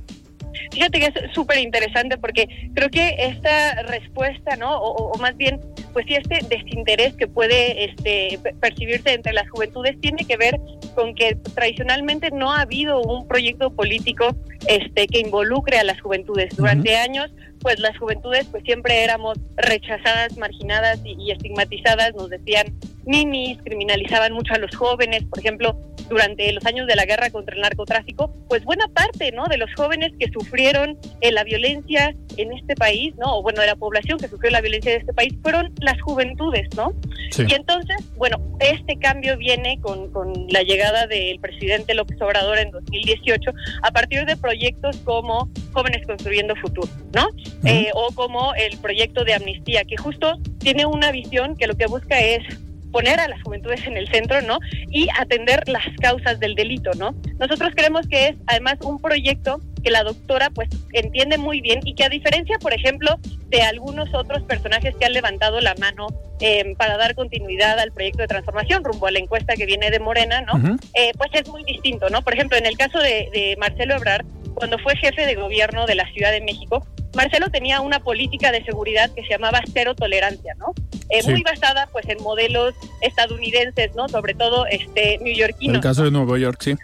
[0.72, 4.78] Fíjate que es súper interesante porque creo que esta respuesta, ¿no?
[4.78, 5.60] O, más bien,
[5.94, 10.60] pues sí, este desinterés que puede este, percibirse entre las juventudes tiene que ver
[10.96, 14.36] con que tradicionalmente no ha habido un proyecto político
[14.68, 16.56] este, que involucre a las juventudes.
[16.56, 22.68] Durante años pues las juventudes pues siempre éramos rechazadas, marginadas y, estigmatizadas, nos decían
[23.06, 25.78] ninis, criminalizaban mucho a los jóvenes, por ejemplo,
[26.10, 29.46] durante los años de la guerra contra el narcotráfico, pues buena parte, ¿no?
[29.48, 33.38] De los jóvenes que sufrieron eh, la violencia en este país, ¿no?
[33.38, 36.68] O bueno, de la población que sufrió la violencia de este país fueron las juventudes,
[36.76, 36.94] ¿no?
[37.38, 42.72] Y entonces, bueno, este cambio viene con, con la llegada del presidente López Obrador en
[42.72, 43.52] 2018
[43.84, 47.30] a partir de proyectos como Jóvenes Construyendo Futuro, ¿no?
[47.64, 51.86] Eh, o como el proyecto de amnistía, que justo tiene una visión que lo que
[51.86, 52.44] busca es
[52.92, 54.60] poner a las juventudes en el centro, ¿no?
[54.90, 57.16] Y atender las causas del delito, ¿no?
[57.40, 61.96] Nosotros creemos que es además un proyecto que la doctora pues entiende muy bien y
[61.96, 66.08] que a diferencia, por ejemplo, de algunos otros personajes que han levantado la mano
[66.40, 70.00] em, para dar continuidad al proyecto de transformación rumbo a la encuesta que viene de
[70.00, 70.78] Morena, ¿no?
[70.94, 72.22] Eh, pues es muy distinto, ¿no?
[72.22, 75.96] Por ejemplo, en el caso de, de Marcelo Ebrard, cuando fue jefe de gobierno de
[75.96, 80.54] la Ciudad de México, Marcelo tenía una política de seguridad que se llamaba cero tolerancia,
[80.58, 80.74] ¿no?
[81.10, 84.08] Eh, muy basada pues en modelos estadounidenses, ¿no?
[84.08, 85.76] Sobre todo este neoyorquinos.
[85.76, 86.76] El caso de Nueva York, sí.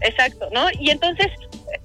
[0.00, 0.66] Exacto, ¿no?
[0.78, 1.26] Y entonces,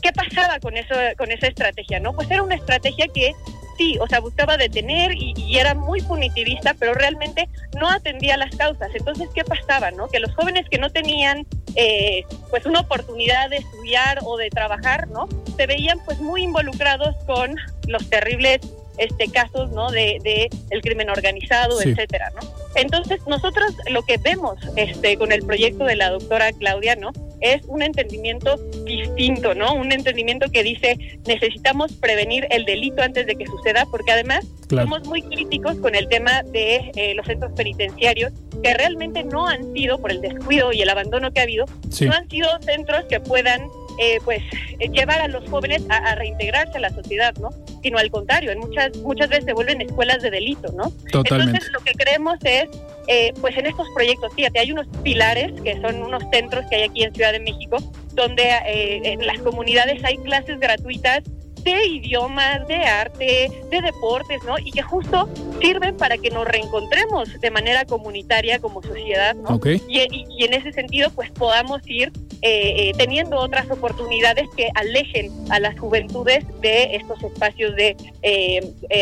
[0.02, 2.14] ¿qué pasaba con eso con esa estrategia, no?
[2.14, 3.32] Pues era una estrategia que
[3.78, 7.48] sí, o sea, buscaba detener y, era muy punitivista, pero realmente
[7.80, 8.90] no atendía las causas.
[8.94, 10.08] Entonces, ¿qué pasaba, no?
[10.08, 15.08] Que los jóvenes que no tenían eh, pues una oportunidad de estudiar o de trabajar,
[15.08, 15.28] ¿no?
[15.56, 17.56] Se veían pues muy involucrados con
[17.88, 18.60] los terribles
[18.98, 22.42] este casos no de, de el crimen organizado etcétera no
[22.76, 27.12] entonces nosotros lo que vemos este con el proyecto de la doctora Claudia no
[27.42, 29.74] es un entendimiento distinto, ¿no?
[29.74, 35.06] Un entendimiento que dice necesitamos prevenir el delito antes de que suceda, porque además somos
[35.08, 40.00] muy críticos con el tema de eh, los centros penitenciarios, que realmente no han sido,
[40.00, 41.66] por el descuido y el abandono que ha habido,
[42.02, 43.62] no han sido centros que puedan
[44.00, 44.42] eh, pues
[44.80, 47.50] eh, llevar a los jóvenes a, reintegrarse a la sociedad, ¿no?
[47.82, 50.92] Sino al contrario, en muchas muchas veces se vuelven escuelas de delito, ¿no?
[51.14, 52.66] Entonces lo que creemos es,
[53.08, 56.84] eh, pues en estos proyectos, fíjate, hay unos pilares que son unos centros que hay
[56.84, 57.78] aquí en Ciudad de México,
[58.14, 61.24] donde en las comunidades hay clases gratuitas
[61.66, 64.58] de idiomas, de arte, de deportes, ¿no?
[64.60, 65.28] Y que justo
[65.60, 69.60] sirven para que nos reencontremos de manera comunitaria como sociedad, ¿no?
[69.66, 75.60] Y, y, en ese sentido, pues podamos ir eh, teniendo otras oportunidades que alejen a
[75.60, 77.96] las juventudes de estos espacios de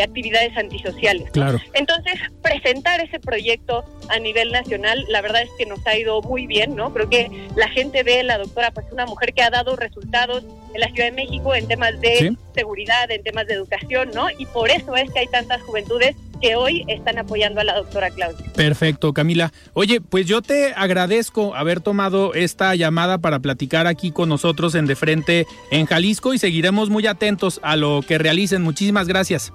[0.04, 1.30] actividades antisociales.
[1.32, 1.60] Claro.
[1.74, 6.48] Entonces, presentar ese proyecto a nivel nacional, la verdad es que nos ha ido muy
[6.48, 6.94] bien, ¿no?
[6.94, 10.44] Creo que la gente ve la doctora, pues una mujer que ha dado resultados
[10.74, 14.30] en la Ciudad de México en temas de seguridad, en temas de educación, ¿no?
[14.38, 18.10] Y por eso es que hay tantas juventudes que hoy están apoyando a la doctora
[18.10, 18.46] Claudia.
[18.56, 19.52] Perfecto, Camila.
[19.74, 24.86] Oye, pues yo te agradezco haber tomado esta llamada para platicar aquí con nosotros en
[24.86, 28.62] De Frente en Jalisco y seguiremos muy atentos a lo que realicen.
[28.62, 29.54] Muchísimas gracias.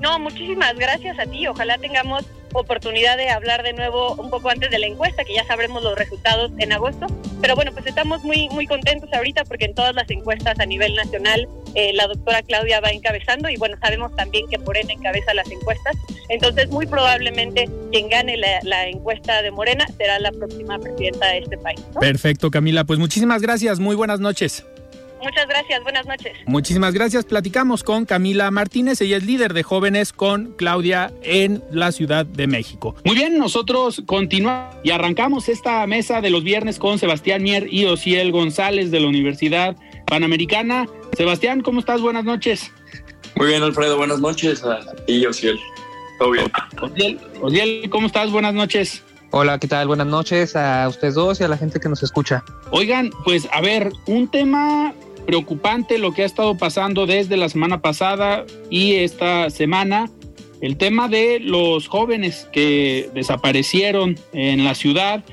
[0.00, 1.46] No, muchísimas gracias a ti.
[1.48, 5.44] Ojalá tengamos oportunidad de hablar de nuevo un poco antes de la encuesta, que ya
[5.44, 7.06] sabremos los resultados en agosto.
[7.40, 10.94] Pero bueno, pues estamos muy, muy contentos ahorita porque en todas las encuestas a nivel
[10.94, 15.50] nacional eh, la doctora Claudia va encabezando y bueno, sabemos también que Morena encabeza las
[15.50, 15.96] encuestas.
[16.28, 21.38] Entonces, muy probablemente quien gane la, la encuesta de Morena será la próxima presidenta de
[21.38, 21.80] este país.
[22.00, 22.84] Perfecto, Camila.
[22.84, 23.78] Pues muchísimas gracias.
[23.80, 24.64] Muy buenas noches.
[25.22, 26.32] Muchas gracias, buenas noches.
[26.46, 27.24] Muchísimas gracias.
[27.24, 32.46] Platicamos con Camila Martínez, ella es líder de jóvenes con Claudia en la Ciudad de
[32.46, 32.94] México.
[33.04, 37.86] Muy bien, nosotros continuamos y arrancamos esta mesa de los viernes con Sebastián Mier y
[37.86, 40.86] Ociel González de la Universidad Panamericana.
[41.18, 42.00] Sebastián, ¿cómo estás?
[42.00, 42.70] Buenas noches.
[43.34, 45.58] Muy bien, Alfredo, buenas noches a ti, Ociel.
[46.16, 47.18] Todo bien.
[47.42, 48.30] Ociel, ¿cómo estás?
[48.30, 49.02] Buenas noches.
[49.32, 49.88] Hola, ¿qué tal?
[49.88, 52.44] Buenas noches a ustedes dos y a la gente que nos escucha.
[52.70, 54.94] Oigan, pues a ver, un tema
[55.26, 60.08] preocupante lo que ha estado pasando desde la semana pasada y esta semana.
[60.60, 65.24] El tema de los jóvenes que desaparecieron en la ciudad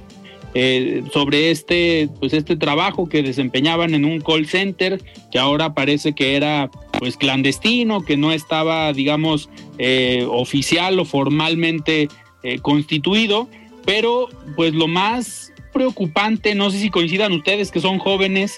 [0.58, 6.14] eh, sobre este, pues este trabajo que desempeñaban en un call center que ahora parece
[6.14, 12.08] que era pues clandestino, que no estaba, digamos, eh, oficial o formalmente
[12.42, 13.50] eh, constituido.
[13.86, 18.58] Pero pues lo más preocupante, no sé si coincidan ustedes que son jóvenes,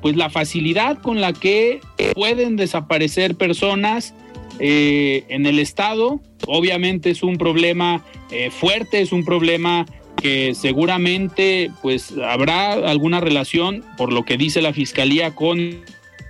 [0.00, 1.80] pues la facilidad con la que
[2.14, 4.14] pueden desaparecer personas
[4.58, 8.02] en el Estado, obviamente es un problema
[8.50, 9.84] fuerte, es un problema
[10.16, 15.84] que seguramente pues habrá alguna relación, por lo que dice la Fiscalía, con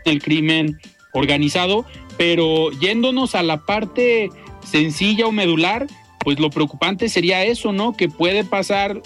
[0.05, 0.79] el crimen
[1.13, 1.85] organizado,
[2.17, 4.31] pero yéndonos a la parte
[4.65, 5.87] sencilla o medular,
[6.21, 7.97] pues lo preocupante sería eso, ¿no?
[7.97, 9.01] Que puede pasar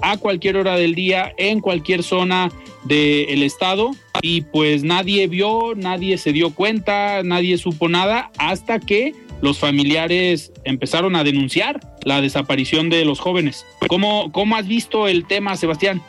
[0.00, 2.50] a cualquier hora del día, en cualquier zona
[2.84, 9.14] del estado, y pues nadie vio, nadie se dio cuenta, nadie supo nada, hasta que
[9.42, 13.66] los familiares empezaron a denunciar la desaparición de los jóvenes.
[13.88, 16.00] ¿Cómo, cómo has visto el tema, Sebastián?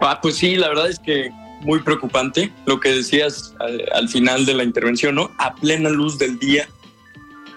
[0.00, 1.30] Ah, pues sí, la verdad es que
[1.62, 5.30] muy preocupante lo que decías al, al final de la intervención, ¿no?
[5.38, 6.68] A plena luz del día,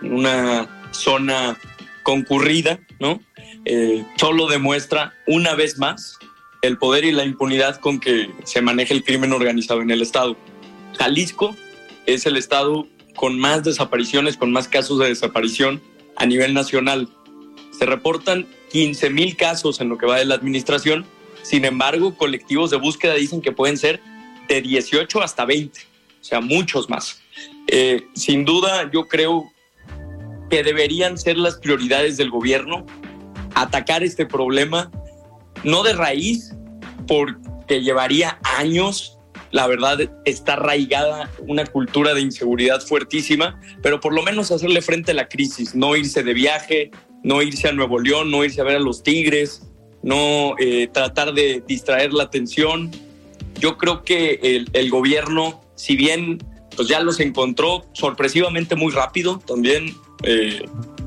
[0.01, 1.57] en una zona
[2.03, 3.19] concurrida, ¿no?
[3.65, 6.17] Eh, solo demuestra una vez más
[6.61, 10.37] el poder y la impunidad con que se maneja el crimen organizado en el Estado.
[10.97, 11.55] Jalisco
[12.05, 15.81] es el Estado con más desapariciones, con más casos de desaparición
[16.15, 17.09] a nivel nacional.
[17.77, 21.05] Se reportan 15 mil casos en lo que va de la administración,
[21.45, 24.01] sin embargo, colectivos de búsqueda dicen que pueden ser
[24.47, 27.21] de 18 hasta 20, o sea, muchos más.
[27.67, 29.51] Eh, sin duda, yo creo
[30.49, 32.85] que deberían ser las prioridades del gobierno,
[33.53, 34.91] atacar este problema,
[35.63, 36.55] no de raíz,
[37.07, 39.14] porque llevaría años,
[39.55, 45.11] la verdad está arraigada una cultura de inseguridad fuertísima, pero por lo menos hacerle frente
[45.11, 46.91] a la crisis, no irse de viaje,
[47.23, 49.61] no irse a Nuevo León, no irse a ver a los Tigres,
[50.03, 52.91] no eh, tratar de distraer la atención.
[53.57, 56.43] Yo creo que el, gobierno, si bien
[56.75, 60.65] pues ya los encontró sorpresivamente muy rápido, también eh,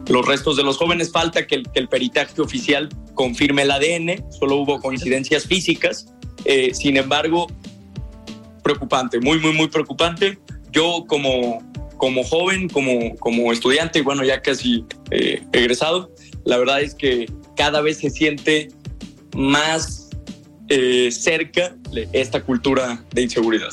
[0.09, 1.13] los restos de los jóvenes.
[1.13, 6.15] Falta que el, peritaje oficial confirme el ADN, solo hubo coincidencias físicas.
[6.47, 7.49] Eh, sin embargo,
[8.69, 10.39] preocupante, muy, muy, muy preocupante.
[10.71, 11.63] Yo como,
[11.97, 16.11] como joven, como, como estudiante, bueno, ya casi eh, egresado,
[16.45, 18.69] la verdad es que cada vez se siente
[19.35, 20.05] más
[21.11, 21.75] cerca
[22.13, 23.71] esta cultura de inseguridad.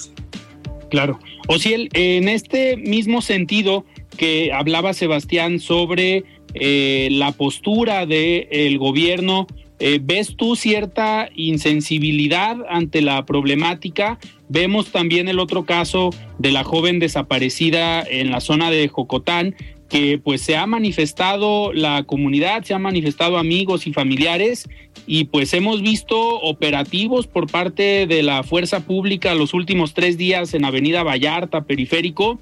[0.90, 1.20] Claro.
[1.50, 3.84] O si en este mismo sentido,
[4.16, 6.24] que hablaba Sebastián sobre
[6.54, 9.48] eh, la postura del gobierno.
[9.80, 14.20] Eh, ¿Ves tú cierta insensibilidad ante la problemática?
[14.48, 19.56] Vemos también el otro caso de la joven desaparecida en la zona de Jocotán,
[19.90, 24.68] que pues se ha manifestado la comunidad, se han manifestado amigos y familiares
[25.06, 30.54] y pues hemos visto operativos por parte de la fuerza pública los últimos tres días
[30.54, 32.40] en Avenida Vallarta, periférico,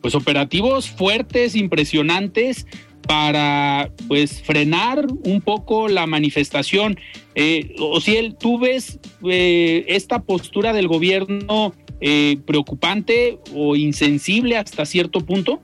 [0.00, 2.66] pues operativos fuertes, impresionantes,
[3.08, 7.00] para pues frenar un poco la manifestación.
[7.34, 7.74] Eh,
[8.06, 15.60] él ¿tú ves eh, esta postura del gobierno eh, preocupante o insensible hasta cierto punto?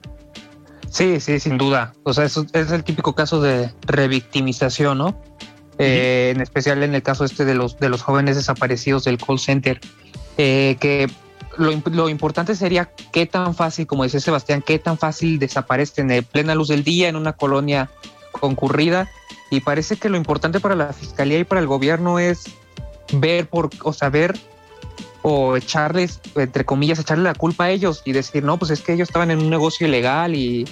[0.89, 1.93] Sí, sí, sin duda.
[2.03, 5.21] O sea, es, es el típico caso de revictimización, ¿no?
[5.77, 9.39] Eh, en especial en el caso este de los, de los jóvenes desaparecidos del call
[9.39, 9.79] center,
[10.37, 11.07] eh, que
[11.57, 16.23] lo, lo, importante sería qué tan fácil, como decía Sebastián, qué tan fácil desaparecen en
[16.23, 17.89] plena luz del día en una colonia
[18.31, 19.09] concurrida.
[19.49, 22.45] Y parece que lo importante para la fiscalía y para el gobierno es
[23.13, 24.37] ver por, o saber
[25.21, 28.93] o echarles, entre comillas, echarle la culpa a ellos y decir, no, pues es que
[28.93, 30.65] ellos estaban en un negocio ilegal y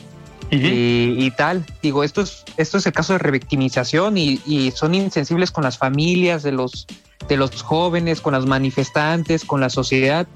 [0.51, 1.65] y, tal.
[1.81, 5.77] Digo, esto es, esto es el caso de revictimización y, y, son insensibles con las
[5.77, 6.87] familias de los,
[7.27, 10.27] de los jóvenes, con las manifestantes, con la sociedad.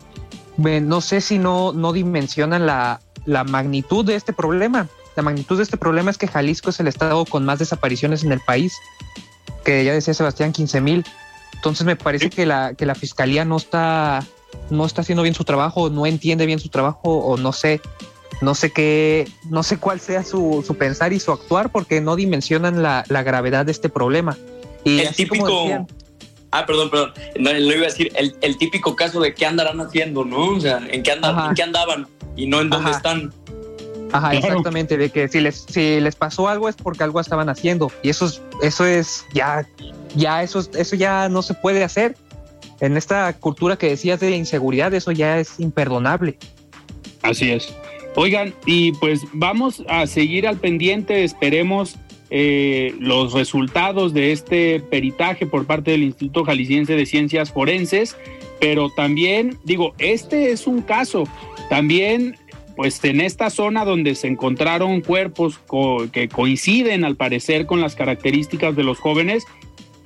[0.58, 4.88] No sé si no, no dimensionan la, la magnitud de este problema.
[5.16, 8.32] La magnitud de este problema es que Jalisco es el estado con más desapariciones en
[8.32, 8.74] el país,
[9.64, 11.06] que ya decía Sebastián, 15 mil.
[11.54, 14.24] Entonces me parece que la, que la fiscalía no está,
[14.70, 17.82] no está haciendo bien su trabajo, no entiende bien su trabajo o no sé
[18.42, 22.16] no sé qué, no sé cuál sea su, su pensar y su actuar porque no
[22.16, 24.38] dimensionan la, la gravedad de este problema.
[24.84, 25.88] Y el típico, decían,
[26.52, 29.80] ah, perdón, perdón, no, lo iba a decir, el, el, típico caso de qué andarán
[29.82, 30.56] haciendo, ¿no?
[30.56, 33.34] O sea, en qué, andan, en qué andaban y no en dónde están.
[34.12, 37.92] Ajá, exactamente, de que si les, si les pasó algo es porque algo estaban haciendo
[38.04, 39.68] y eso es, eso es ya,
[40.16, 42.16] ya eso, eso ya no se puede hacer.
[42.80, 46.38] En esta cultura que decías de inseguridad, eso ya es imperdonable.
[47.24, 47.74] Así es.
[48.16, 51.96] Oigan, y pues vamos a seguir al pendiente, esperemos
[52.30, 58.18] eh, los resultados de este peritaje por parte del Instituto Jalisciense de Ciencias Forenses,
[58.60, 61.26] pero también, digo, este es un caso,
[61.70, 62.38] también
[62.76, 67.96] pues en esta zona donde se encontraron cuerpos co que coinciden al parecer con las
[67.96, 69.46] características de los jóvenes,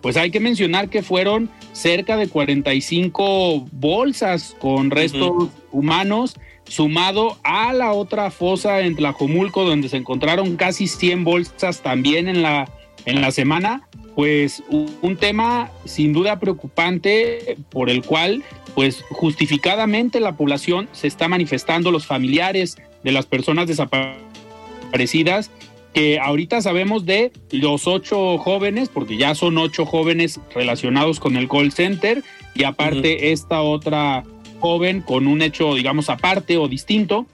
[0.02, 5.50] pues hay que mencionar que fueron cerca de 45 bolsas con restos uh -huh.
[5.72, 6.38] humanos
[6.72, 12.42] sumado a la otra fosa en Tlajomulco, donde se encontraron casi 100 bolsas también en
[12.42, 12.72] la,
[13.06, 18.44] en la semana, pues un tema sin duda preocupante por el cual,
[18.74, 25.52] pues justificadamente la población se está manifestando, los familiares de las personas desaparecidas,
[25.94, 31.50] que ahorita sabemos de los ocho jóvenes, porque ya son ocho jóvenes relacionados con el
[31.50, 32.24] call center,
[32.56, 33.34] y aparte uh -huh.
[33.34, 34.24] esta otra
[34.62, 37.26] joven con un hecho, digamos, aparte o distinto,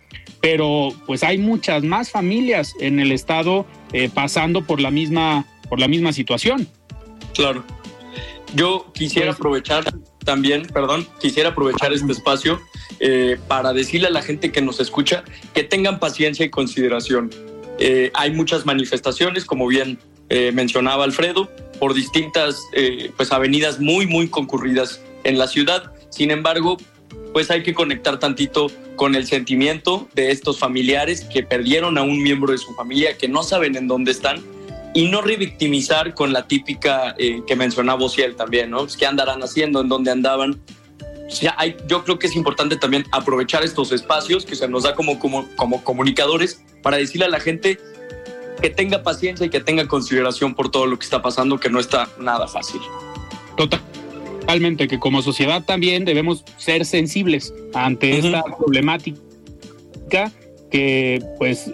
[0.41, 5.79] pero pues hay muchas más familias en el estado eh, pasando por la misma por
[5.79, 6.67] la misma situación.
[7.33, 7.63] Claro.
[8.55, 9.83] Yo quisiera pues, aprovechar
[10.23, 12.59] también, perdón, quisiera aprovechar este espacio
[12.99, 15.23] eh, para decirle a la gente que nos escucha
[15.53, 17.29] que tengan paciencia y consideración.
[17.79, 19.99] Eh, hay muchas manifestaciones, como bien
[20.29, 21.49] eh, mencionaba Alfredo,
[21.79, 22.61] por distintas
[23.15, 25.93] pues avenidas muy, muy concurridas en la ciudad.
[26.09, 26.77] Sin embargo,
[27.33, 32.21] pues hay que conectar tantito con el sentimiento de estos familiares que perdieron a un
[32.21, 34.43] miembro de su familia, que no saben en dónde están,
[34.93, 38.87] y no revictimizar con la típica eh, que mencionaba Ociel también, ¿no?
[38.87, 39.81] ¿Qué andarán haciendo?
[39.81, 40.53] ¿En dónde andaban?
[40.53, 44.95] O hay, yo creo que es importante también aprovechar estos espacios que se nos da
[44.95, 47.77] como, como, como comunicadores para decirle a la gente
[48.61, 51.79] que tenga paciencia y que tenga consideración por todo lo que está pasando, que no
[51.79, 52.81] está nada fácil.
[53.55, 53.81] Total
[54.47, 58.25] totalmente que como sociedad también debemos ser sensibles ante uh -huh.
[58.25, 60.31] esta problemática
[60.71, 61.69] que pues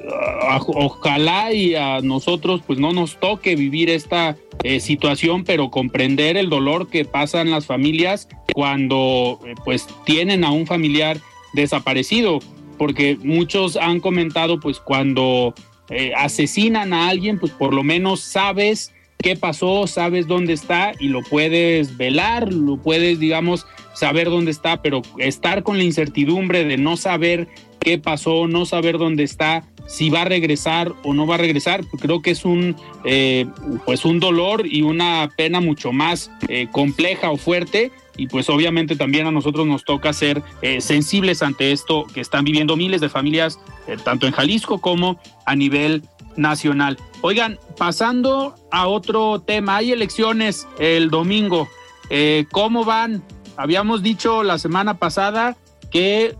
[0.50, 6.50] ojalá y a nosotros pues no nos toque vivir esta eh, situación pero comprender el
[6.50, 11.20] dolor que pasan las familias cuando eh, pues tienen a un familiar
[11.54, 12.40] desaparecido
[12.80, 15.54] porque muchos han comentado pues cuando
[15.92, 18.93] eh, asesinan a alguien pues por lo menos sabes
[19.24, 24.82] qué pasó, sabes dónde está y lo puedes velar, lo puedes, digamos, saber dónde está,
[24.82, 27.48] pero estar con la incertidumbre de no saber
[27.80, 31.86] qué pasó, no saber dónde está, si va a regresar o no va a regresar,
[32.00, 33.46] creo que es un, eh,
[33.86, 37.92] pues un dolor y una pena mucho más eh, compleja o fuerte.
[38.16, 42.46] Y pues obviamente también a nosotros nos toca ser eh, sensibles ante esto que están
[42.46, 43.60] viviendo miles de familias,
[44.04, 46.04] tanto en Jalisco como a nivel
[46.36, 46.98] nacional.
[47.22, 51.68] Oigan, pasando a otro tema, hay elecciones el domingo.
[52.10, 53.24] Eh, ¿Cómo van?
[53.58, 55.56] Habíamos dicho la semana pasada
[55.92, 56.36] que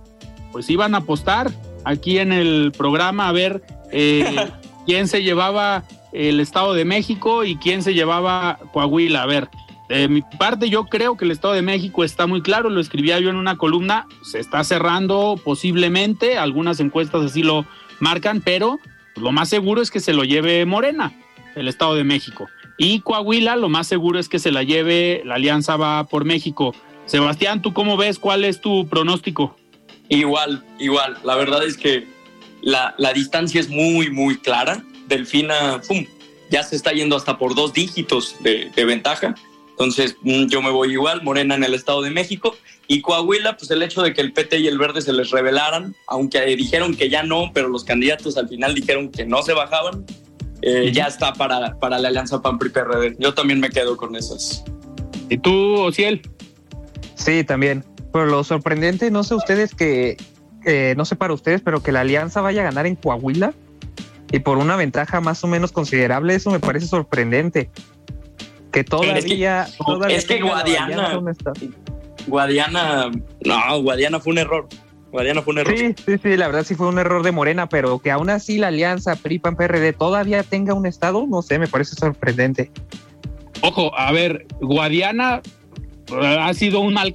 [0.52, 1.52] pues iban a apostar
[1.86, 4.52] aquí en el programa a ver eh,
[4.86, 9.24] quién se llevaba el Estado de México y quién se llevaba Coahuila.
[9.24, 9.50] A ver,
[9.90, 13.20] de mi parte yo creo que el Estado de México está muy claro, lo escribía
[13.20, 17.66] yo en una columna, se está cerrando posiblemente, algunas encuestas así lo
[18.00, 18.80] marcan, pero
[19.16, 21.14] lo más seguro es que se lo lleve Morena,
[21.56, 22.48] el Estado de México.
[22.78, 26.74] Y Coahuila, lo más seguro es que se la lleve la Alianza Va por México.
[27.06, 28.18] Sebastián, ¿tú cómo ves?
[28.18, 29.56] ¿Cuál es tu pronóstico?
[30.10, 31.18] Igual, igual.
[31.24, 32.08] La verdad es que
[32.62, 34.84] la, la distancia es muy, muy clara.
[35.08, 36.06] Delfina, pum,
[36.50, 39.36] ya se está yendo hasta por dos dígitos de, de ventaja.
[39.74, 42.56] Entonces, mm, yo me voy igual, Morena en el Estado de México.
[42.88, 45.96] Y Coahuila, pues el hecho de que el PT y el Verde se les revelaran,
[46.08, 50.06] aunque dijeron que ya no, pero los candidatos al final dijeron que no se bajaban,
[50.62, 53.16] eh, ya está para, para la alianza PAN-PRI-PRD.
[53.20, 54.64] Yo también me quedo con esas.
[55.30, 56.22] ¿Y tú, Ociel?
[57.16, 57.84] Sí, también.
[58.12, 60.18] Pero lo sorprendente, no sé ustedes que,
[60.66, 63.54] eh, no sé para ustedes, pero que la alianza vaya a ganar en Coahuila
[64.32, 67.70] y por una ventaja más o menos considerable, eso me parece sorprendente.
[68.74, 69.18] Que todavía.
[69.18, 71.62] es que, todavía es que Guadiana, alianza un estado.
[72.28, 73.12] Guadiana,
[73.46, 74.68] no, Guadiana fue un error.
[75.12, 75.78] Guadiana fue un error.
[75.78, 78.58] Sí, sí, sí, la verdad sí fue un error de Morena, pero que aún así
[78.58, 82.72] la alianza PRI-PAN-PRD todavía tenga un estado, no sé, me parece sorprendente.
[83.62, 85.42] Ojo, a ver, Guadiana
[86.12, 87.14] eh, ha sido un mal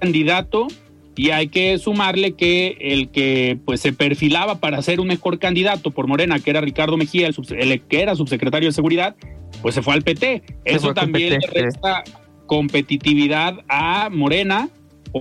[0.00, 0.66] candidato
[1.14, 5.92] y hay que sumarle que el que pues se perfilaba para ser un mejor candidato
[5.92, 9.14] por Morena, que era Ricardo Mejía, el, el que era subsecretario de seguridad,
[9.62, 10.42] pues se fue al PT.
[10.64, 12.04] Eso también PT, le resta
[12.46, 14.68] competitividad a Morena,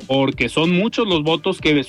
[0.08, 1.86] porque son muchos los votos que,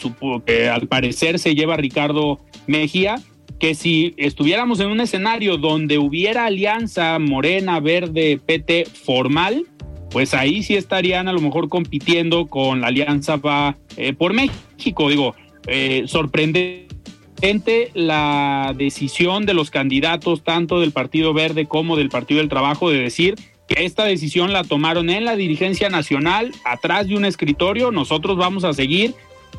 [0.47, 3.17] que al parecer se lleva Ricardo Mejía,
[3.59, 9.67] que si estuviéramos en un escenario donde hubiera alianza Morena, Verde, PT formal,
[10.11, 15.09] pues ahí sí estarían a lo mejor compitiendo con la alianza va eh, por México.
[15.09, 15.35] Digo,
[15.67, 16.03] eh,
[17.95, 23.01] la decisión de los candidatos, tanto del Partido Verde como del Partido del Trabajo, de
[23.01, 23.34] decir
[23.66, 28.62] que esta decisión la tomaron en la dirigencia nacional, atrás de un escritorio, nosotros vamos
[28.64, 29.14] a seguir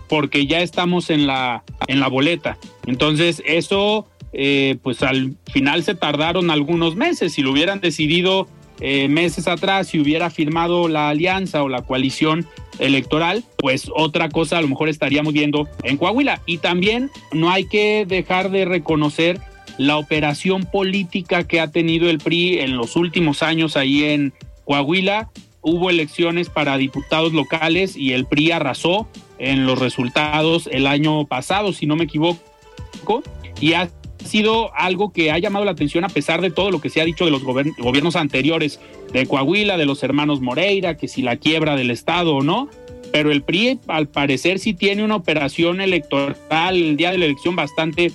[0.07, 2.57] porque ya estamos en la, en la boleta.
[2.85, 7.33] Entonces, eso, eh, pues al final se tardaron algunos meses.
[7.33, 8.47] Si lo hubieran decidido
[8.79, 12.47] eh, meses atrás, si hubiera firmado la alianza o la coalición
[12.79, 16.41] electoral, pues otra cosa a lo mejor estaríamos viendo en Coahuila.
[16.45, 19.39] Y también no hay que dejar de reconocer
[19.77, 24.33] la operación política que ha tenido el PRI en los últimos años ahí en
[24.65, 25.29] Coahuila.
[25.61, 29.07] Hubo elecciones para diputados locales y el PRI arrasó
[29.39, 33.23] en los resultados el año pasado, si no me equivoco,
[33.59, 33.89] y ha
[34.23, 37.05] sido algo que ha llamado la atención a pesar de todo lo que se ha
[37.05, 38.79] dicho de los gobiernos anteriores
[39.11, 42.69] de Coahuila, de los hermanos Moreira, que si la quiebra del Estado o no,
[43.11, 47.55] pero el PRI al parecer sí tiene una operación electoral el día de la elección
[47.55, 48.11] bastante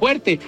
[0.00, 0.40] fuerte,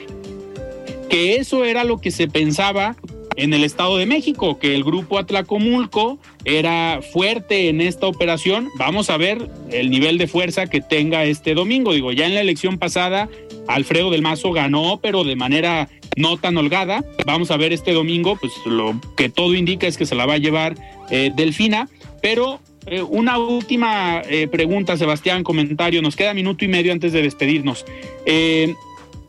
[1.09, 2.97] que eso era lo que se pensaba
[3.37, 8.69] en el Estado de México, que el grupo Atlacomulco era fuerte en esta operación.
[8.79, 11.93] Vamos a ver el nivel de fuerza que tenga este domingo.
[11.93, 13.29] Digo, ya en la elección pasada,
[13.69, 17.05] Alfredo del Mazo ganó, pero de manera no tan holgada.
[17.27, 20.35] Vamos a ver este domingo, pues lo que todo indica es que se la va
[20.35, 20.75] a llevar
[21.11, 21.89] eh, Delfina,
[22.21, 26.03] pero eh, una última eh, pregunta, Sebastián, comentario.
[26.03, 27.85] Nos queda minuto y medio antes de despedirnos.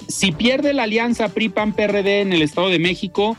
[0.08, 3.38] Si pierde la alianza PRI-PAN-PRD en el Estado de México,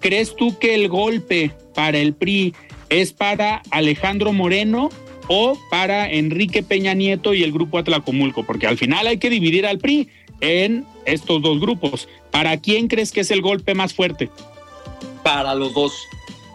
[0.00, 2.54] ¿crees tú que el golpe para el PRI
[2.88, 4.90] es para Alejandro Moreno
[5.28, 8.44] o para Enrique Peña Nieto y el grupo Atlacomulco?
[8.44, 10.08] Porque al final hay que dividir al PRI
[10.40, 12.08] en estos dos grupos.
[12.30, 14.30] ¿Para quién crees que es el golpe más fuerte?
[15.22, 15.92] Para los dos.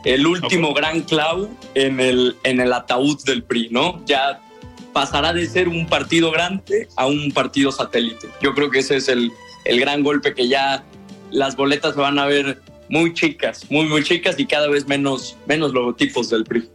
[0.03, 4.03] El último gran clavo en el, en el ataúd del PRI, ¿no?
[4.05, 4.39] Ya
[4.93, 8.27] pasará de ser un partido grande a un partido satélite.
[8.41, 9.31] Yo creo que ese es el,
[9.65, 10.85] el gran golpe que ya
[11.31, 15.35] las boletas se van a ver muy chicas, muy, muy chicas y cada vez menos,
[15.47, 16.69] menos logotipos del PRI.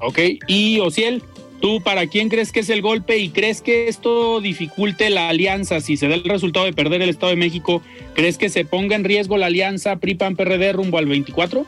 [0.00, 1.22] Ok, y Ociel,
[1.64, 5.80] ¿tú para quién crees que es el golpe y crees que esto dificulte la alianza?
[5.80, 7.80] Si se da el resultado de perder el Estado de México,
[8.12, 11.64] ¿crees que se ponga en riesgo la alianza PRI-PAN-PRD rumbo al 24?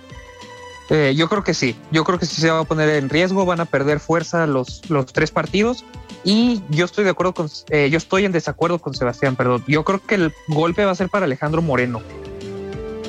[0.91, 3.47] Eh, yo creo que sí, yo creo que sí se va a poner en riesgo,
[3.47, 5.83] van a perder fuerza los, los tres partidos
[6.25, 9.65] y yo estoy de acuerdo con, eh, yo estoy en desacuerdo con Sebastián, perdón.
[9.67, 12.03] Yo creo que el golpe va a ser para Alejandro Moreno.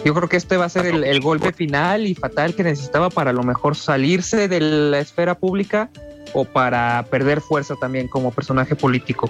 [0.05, 3.09] Yo creo que este va a ser el, el golpe final y fatal que necesitaba
[3.09, 5.89] para a lo mejor salirse de la esfera pública
[6.34, 9.30] o para perder fuerza también como personaje político.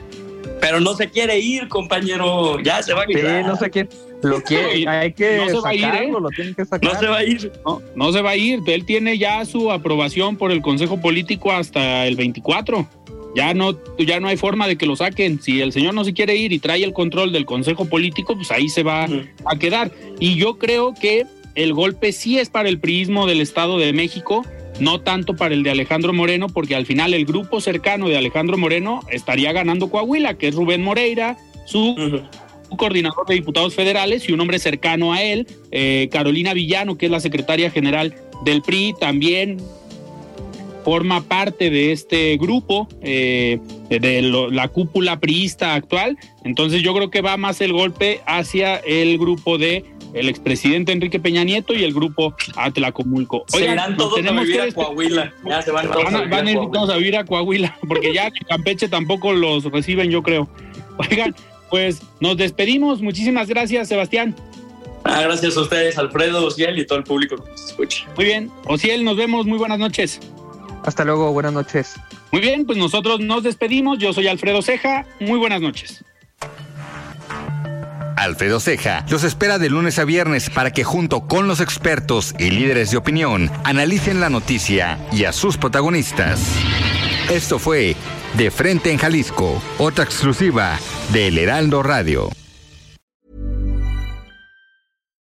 [0.62, 2.60] Pero no se quiere ir, compañero.
[2.62, 3.46] Ya se va a Sí, quedar.
[3.46, 3.90] no sé quién
[4.24, 6.22] lo quiere, hay que No se va a ir, sacarlo, ¿eh?
[6.22, 6.94] lo tienen que sacar.
[6.94, 7.52] No se va a ir.
[7.66, 8.62] No, no se va a ir.
[8.66, 12.88] Él tiene ya su aprobación por el Consejo Político hasta el 24.
[13.36, 15.40] Ya no, ya no hay forma de que lo saquen.
[15.42, 18.50] Si el señor no se quiere ir y trae el control del Consejo Político, pues
[18.50, 19.08] ahí se va
[19.46, 19.92] a quedar.
[20.20, 24.44] Y yo creo que el golpe sí es para el priismo del Estado de México,
[24.80, 28.58] no tanto para el de Alejandro Moreno, porque al final el grupo cercano de Alejandro
[28.58, 31.96] Moreno estaría ganando Coahuila, que es Rubén Moreira, su
[32.76, 37.12] coordinador de diputados federales y un hombre cercano a él, eh, Carolina Villano, que es
[37.12, 39.58] la secretaria general del PRI, también
[40.84, 43.60] forma parte de este grupo, eh,
[43.90, 46.18] de la cúpula priista actual.
[46.46, 51.20] Entonces yo creo que va más el golpe hacia el grupo de el expresidente Enrique
[51.20, 53.46] Peña Nieto y el grupo Atlacomulco.
[53.54, 55.34] Oigan, todos tenemos a vivir a Coahuila.
[55.46, 58.28] Ya se van, van, a, van a ir todos a vivir a Coahuila, porque ya
[58.28, 60.48] en Campeche tampoco los reciben, yo creo.
[60.98, 61.36] Oigan,
[61.70, 63.02] pues nos despedimos.
[63.02, 64.36] Muchísimas gracias, Sebastián.
[65.04, 68.06] Ah, gracias a ustedes, Alfredo, Ociel y todo el público que nos escucha.
[68.16, 69.46] Muy bien, Ociel, nos vemos.
[69.46, 70.20] Muy buenas noches.
[70.84, 71.96] Hasta luego, buenas noches.
[72.32, 74.00] Muy bien, pues nosotros nos despedimos.
[74.00, 75.06] Yo soy Alfredo Ceja.
[75.20, 76.04] Muy buenas noches.
[78.18, 82.50] Alfredo Ceja los espera de lunes a viernes para que junto con los expertos y
[82.50, 86.42] líderes de opinión analicen la noticia y a sus protagonistas.
[87.30, 87.96] Esto fue
[88.36, 90.78] De Frente en Jalisco, otra exclusiva
[91.14, 92.30] de El Heraldo Radio.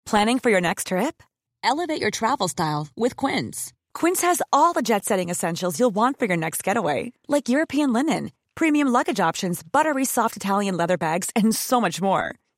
[0.06, 1.24] Planning for your next trip?
[1.64, 3.72] Elevate your travel style with Quince.
[3.94, 8.32] Quince has all the jet-setting essentials you'll want for your next getaway, like European linen,
[8.56, 12.36] premium luggage options, buttery soft Italian leather bags, and so much more.